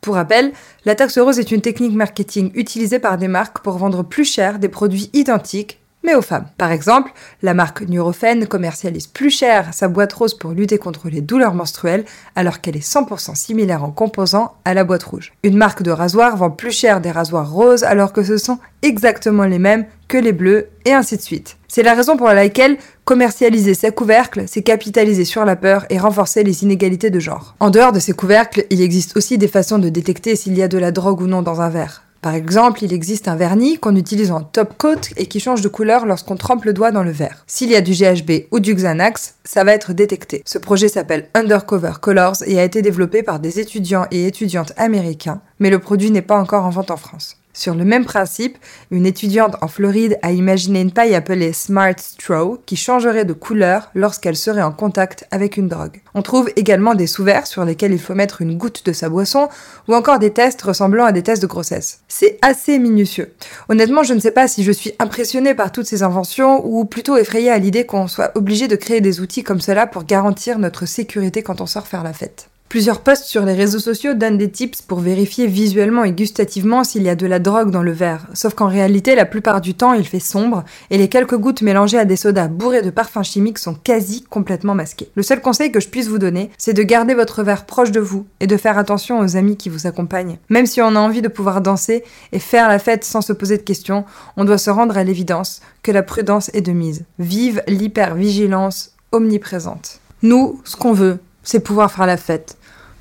Pour 0.00 0.14
rappel, 0.14 0.52
la 0.84 0.94
taxe 0.94 1.18
rose 1.18 1.38
est 1.38 1.50
une 1.50 1.60
technique 1.60 1.94
marketing 1.94 2.50
utilisée 2.54 2.98
par 2.98 3.18
des 3.18 3.28
marques 3.28 3.60
pour 3.60 3.78
vendre 3.78 4.02
plus 4.02 4.24
cher 4.24 4.58
des 4.58 4.68
produits 4.68 5.10
identiques 5.12 5.77
mais 6.02 6.14
aux 6.14 6.22
femmes. 6.22 6.46
Par 6.56 6.72
exemple, 6.72 7.12
la 7.42 7.54
marque 7.54 7.82
Nurofen 7.82 8.46
commercialise 8.46 9.06
plus 9.06 9.30
cher 9.30 9.68
sa 9.72 9.88
boîte 9.88 10.12
rose 10.12 10.34
pour 10.34 10.52
lutter 10.52 10.78
contre 10.78 11.08
les 11.08 11.20
douleurs 11.20 11.54
menstruelles 11.54 12.04
alors 12.36 12.60
qu'elle 12.60 12.76
est 12.76 12.86
100% 12.86 13.34
similaire 13.34 13.84
en 13.84 13.90
composants 13.90 14.54
à 14.64 14.74
la 14.74 14.84
boîte 14.84 15.02
rouge. 15.02 15.32
Une 15.42 15.56
marque 15.56 15.82
de 15.82 15.90
rasoir 15.90 16.36
vend 16.36 16.50
plus 16.50 16.72
cher 16.72 17.00
des 17.00 17.10
rasoirs 17.10 17.50
roses 17.50 17.84
alors 17.84 18.12
que 18.12 18.22
ce 18.22 18.36
sont 18.36 18.58
exactement 18.82 19.44
les 19.44 19.58
mêmes 19.58 19.86
que 20.06 20.18
les 20.18 20.32
bleus 20.32 20.68
et 20.84 20.92
ainsi 20.92 21.16
de 21.16 21.22
suite. 21.22 21.56
C'est 21.68 21.82
la 21.82 21.94
raison 21.94 22.16
pour 22.16 22.28
laquelle 22.28 22.78
commercialiser 23.04 23.74
ces 23.74 23.90
couvercles, 23.90 24.44
c'est 24.46 24.62
capitaliser 24.62 25.24
sur 25.24 25.44
la 25.44 25.56
peur 25.56 25.84
et 25.90 25.98
renforcer 25.98 26.42
les 26.42 26.62
inégalités 26.62 27.10
de 27.10 27.20
genre. 27.20 27.54
En 27.60 27.70
dehors 27.70 27.92
de 27.92 28.00
ces 28.00 28.12
couvercles, 28.12 28.66
il 28.70 28.80
existe 28.80 29.16
aussi 29.16 29.36
des 29.36 29.48
façons 29.48 29.78
de 29.78 29.88
détecter 29.90 30.36
s'il 30.36 30.56
y 30.56 30.62
a 30.62 30.68
de 30.68 30.78
la 30.78 30.92
drogue 30.92 31.20
ou 31.20 31.26
non 31.26 31.42
dans 31.42 31.60
un 31.60 31.68
verre. 31.68 32.04
Par 32.20 32.34
exemple, 32.34 32.82
il 32.82 32.92
existe 32.92 33.28
un 33.28 33.36
vernis 33.36 33.78
qu'on 33.78 33.94
utilise 33.94 34.32
en 34.32 34.42
top 34.42 34.76
coat 34.76 35.00
et 35.16 35.26
qui 35.26 35.38
change 35.38 35.60
de 35.60 35.68
couleur 35.68 36.04
lorsqu'on 36.04 36.36
trempe 36.36 36.64
le 36.64 36.72
doigt 36.72 36.90
dans 36.90 37.04
le 37.04 37.12
verre. 37.12 37.44
S'il 37.46 37.70
y 37.70 37.76
a 37.76 37.80
du 37.80 37.92
GHB 37.92 38.48
ou 38.50 38.58
du 38.58 38.74
Xanax, 38.74 39.36
ça 39.44 39.62
va 39.62 39.72
être 39.72 39.92
détecté. 39.92 40.42
Ce 40.44 40.58
projet 40.58 40.88
s'appelle 40.88 41.28
Undercover 41.34 41.92
Colors 42.00 42.42
et 42.46 42.58
a 42.58 42.64
été 42.64 42.82
développé 42.82 43.22
par 43.22 43.38
des 43.38 43.60
étudiants 43.60 44.06
et 44.10 44.26
étudiantes 44.26 44.72
américains, 44.76 45.40
mais 45.60 45.70
le 45.70 45.78
produit 45.78 46.10
n'est 46.10 46.22
pas 46.22 46.38
encore 46.38 46.64
en 46.64 46.70
vente 46.70 46.90
en 46.90 46.96
France. 46.96 47.36
Sur 47.58 47.74
le 47.74 47.84
même 47.84 48.04
principe, 48.04 48.56
une 48.92 49.04
étudiante 49.04 49.56
en 49.62 49.66
Floride 49.66 50.16
a 50.22 50.30
imaginé 50.30 50.80
une 50.80 50.92
paille 50.92 51.16
appelée 51.16 51.52
Smart 51.52 51.96
Straw 51.98 52.56
qui 52.66 52.76
changerait 52.76 53.24
de 53.24 53.32
couleur 53.32 53.90
lorsqu'elle 53.96 54.36
serait 54.36 54.62
en 54.62 54.70
contact 54.70 55.26
avec 55.32 55.56
une 55.56 55.66
drogue. 55.66 56.00
On 56.14 56.22
trouve 56.22 56.52
également 56.54 56.94
des 56.94 57.08
sous-verts 57.08 57.48
sur 57.48 57.64
lesquels 57.64 57.90
il 57.90 57.98
faut 57.98 58.14
mettre 58.14 58.42
une 58.42 58.56
goutte 58.56 58.86
de 58.86 58.92
sa 58.92 59.08
boisson 59.08 59.48
ou 59.88 59.96
encore 59.96 60.20
des 60.20 60.30
tests 60.30 60.62
ressemblant 60.62 61.06
à 61.06 61.10
des 61.10 61.24
tests 61.24 61.42
de 61.42 61.48
grossesse. 61.48 61.98
C'est 62.06 62.38
assez 62.42 62.78
minutieux. 62.78 63.34
Honnêtement, 63.68 64.04
je 64.04 64.14
ne 64.14 64.20
sais 64.20 64.30
pas 64.30 64.46
si 64.46 64.62
je 64.62 64.70
suis 64.70 64.92
impressionnée 65.00 65.54
par 65.54 65.72
toutes 65.72 65.86
ces 65.86 66.04
inventions 66.04 66.64
ou 66.64 66.84
plutôt 66.84 67.16
effrayée 67.16 67.50
à 67.50 67.58
l'idée 67.58 67.86
qu'on 67.86 68.06
soit 68.06 68.30
obligé 68.36 68.68
de 68.68 68.76
créer 68.76 69.00
des 69.00 69.18
outils 69.18 69.42
comme 69.42 69.60
cela 69.60 69.88
pour 69.88 70.04
garantir 70.04 70.60
notre 70.60 70.86
sécurité 70.86 71.42
quand 71.42 71.60
on 71.60 71.66
sort 71.66 71.88
faire 71.88 72.04
la 72.04 72.12
fête. 72.12 72.50
Plusieurs 72.68 73.00
posts 73.00 73.24
sur 73.24 73.46
les 73.46 73.54
réseaux 73.54 73.78
sociaux 73.78 74.12
donnent 74.12 74.36
des 74.36 74.50
tips 74.50 74.82
pour 74.82 75.00
vérifier 75.00 75.46
visuellement 75.46 76.04
et 76.04 76.12
gustativement 76.12 76.84
s'il 76.84 77.02
y 77.02 77.08
a 77.08 77.14
de 77.14 77.26
la 77.26 77.38
drogue 77.38 77.70
dans 77.70 77.82
le 77.82 77.92
verre, 77.92 78.26
sauf 78.34 78.52
qu'en 78.52 78.66
réalité, 78.66 79.14
la 79.14 79.24
plupart 79.24 79.62
du 79.62 79.72
temps, 79.72 79.94
il 79.94 80.06
fait 80.06 80.20
sombre 80.20 80.64
et 80.90 80.98
les 80.98 81.08
quelques 81.08 81.38
gouttes 81.38 81.62
mélangées 81.62 81.96
à 81.98 82.04
des 82.04 82.16
sodas 82.16 82.48
bourrés 82.48 82.82
de 82.82 82.90
parfums 82.90 83.22
chimiques 83.22 83.58
sont 83.58 83.72
quasi 83.72 84.22
complètement 84.24 84.74
masqués. 84.74 85.08
Le 85.14 85.22
seul 85.22 85.40
conseil 85.40 85.72
que 85.72 85.80
je 85.80 85.88
puisse 85.88 86.08
vous 86.08 86.18
donner, 86.18 86.50
c'est 86.58 86.74
de 86.74 86.82
garder 86.82 87.14
votre 87.14 87.42
verre 87.42 87.64
proche 87.64 87.90
de 87.90 88.00
vous 88.00 88.26
et 88.40 88.46
de 88.46 88.56
faire 88.58 88.76
attention 88.76 89.18
aux 89.18 89.38
amis 89.38 89.56
qui 89.56 89.70
vous 89.70 89.86
accompagnent. 89.86 90.36
Même 90.50 90.66
si 90.66 90.82
on 90.82 90.94
a 90.94 91.00
envie 91.00 91.22
de 91.22 91.28
pouvoir 91.28 91.62
danser 91.62 92.04
et 92.32 92.38
faire 92.38 92.68
la 92.68 92.78
fête 92.78 93.02
sans 93.02 93.22
se 93.22 93.32
poser 93.32 93.56
de 93.56 93.62
questions, 93.62 94.04
on 94.36 94.44
doit 94.44 94.58
se 94.58 94.68
rendre 94.68 94.98
à 94.98 95.04
l'évidence 95.04 95.62
que 95.82 95.90
la 95.90 96.02
prudence 96.02 96.50
est 96.52 96.60
de 96.60 96.72
mise. 96.72 97.06
Vive 97.18 97.62
l'hypervigilance 97.66 98.92
omniprésente. 99.12 100.00
Nous, 100.20 100.60
ce 100.64 100.76
qu'on 100.76 100.92
veut, 100.92 101.18
c'est 101.42 101.60
pouvoir 101.60 101.90
faire 101.90 102.04
la 102.04 102.18
fête 102.18 102.57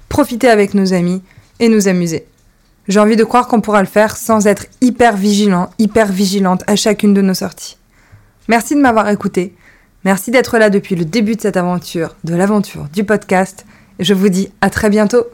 profiter 0.10 0.50
avec 0.50 0.74
nos 0.74 0.93
amis 0.93 1.22
et 1.60 1.70
nous 1.70 1.88
amuser. 1.88 2.26
J'ai 2.88 3.00
envie 3.00 3.17
de 3.17 3.24
croire 3.24 3.48
qu'on 3.48 3.62
pourra 3.62 3.82
le 3.82 3.88
faire 3.88 4.15
sans 4.15 4.48
être 4.48 4.67
hyper 4.80 5.17
vigilant, 5.17 5.70
hyper 5.78 6.12
vigilante 6.12 6.63
à 6.67 6.76
chacune 6.76 7.13
de 7.13 7.22
nos 7.22 7.34
sorties. 7.34 7.78
Merci 8.48 8.76
de 8.76 8.80
m'avoir 8.80 9.10
écouté. 9.10 9.54
Merci 10.06 10.32
d'être 10.32 10.58
là 10.58 10.70
depuis 10.70 10.96
le 10.96 11.04
début 11.04 11.36
de 11.36 11.41
cette 11.41 11.58
aventure, 11.58 12.15
de 12.24 12.34
l'aventure 12.34 12.86
du 12.93 13.04
podcast. 13.04 13.65
Je 14.00 14.13
vous 14.13 14.30
dis 14.30 14.50
à 14.62 14.70
très 14.70 14.89
bientôt. 14.89 15.26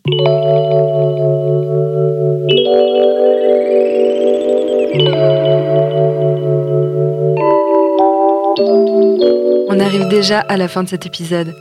On 9.70 9.80
arrive 9.80 10.08
déjà 10.08 10.40
à 10.40 10.58
la 10.58 10.68
fin 10.68 10.82
de 10.84 10.90
cet 10.90 11.06
épisode. 11.06 11.56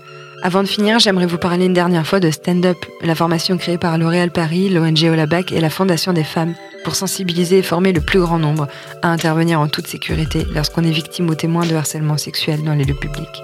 Avant 0.44 0.64
de 0.64 0.68
finir, 0.68 0.98
j'aimerais 0.98 1.26
vous 1.26 1.38
parler 1.38 1.66
une 1.66 1.72
dernière 1.72 2.04
fois 2.04 2.18
de 2.18 2.28
Stand 2.28 2.66
Up, 2.66 2.76
la 3.00 3.14
formation 3.14 3.56
créée 3.58 3.78
par 3.78 3.96
L'Oréal 3.96 4.32
Paris, 4.32 4.68
l'ONG 4.68 5.04
Olabac 5.04 5.52
et 5.52 5.60
la 5.60 5.70
Fondation 5.70 6.12
des 6.12 6.24
femmes 6.24 6.54
pour 6.82 6.96
sensibiliser 6.96 7.58
et 7.58 7.62
former 7.62 7.92
le 7.92 8.00
plus 8.00 8.18
grand 8.18 8.40
nombre 8.40 8.66
à 9.02 9.08
intervenir 9.10 9.60
en 9.60 9.68
toute 9.68 9.86
sécurité 9.86 10.44
lorsqu'on 10.52 10.82
est 10.82 10.90
victime 10.90 11.30
ou 11.30 11.36
témoin 11.36 11.64
de 11.64 11.76
harcèlement 11.76 12.16
sexuel 12.16 12.64
dans 12.64 12.74
les 12.74 12.82
lieux 12.82 12.98
publics. 12.98 13.42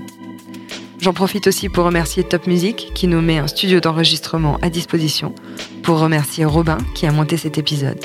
J'en 1.00 1.12
profite 1.12 1.46
aussi 1.46 1.68
pour 1.68 1.84
remercier 1.84 2.24
Top 2.24 2.46
Music 2.46 2.90
qui 2.94 3.06
nous 3.06 3.20
met 3.20 3.38
un 3.38 3.46
studio 3.46 3.80
d'enregistrement 3.80 4.58
à 4.62 4.70
disposition, 4.70 5.34
pour 5.82 6.00
remercier 6.00 6.44
Robin 6.44 6.78
qui 6.94 7.06
a 7.06 7.12
monté 7.12 7.36
cet 7.36 7.56
épisode, 7.56 7.98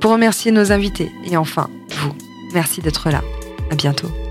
pour 0.00 0.12
remercier 0.12 0.50
nos 0.50 0.72
invités 0.72 1.12
et 1.24 1.36
enfin 1.36 1.70
vous. 1.90 2.12
Merci 2.52 2.80
d'être 2.80 3.10
là. 3.10 3.22
À 3.70 3.74
bientôt. 3.74 4.21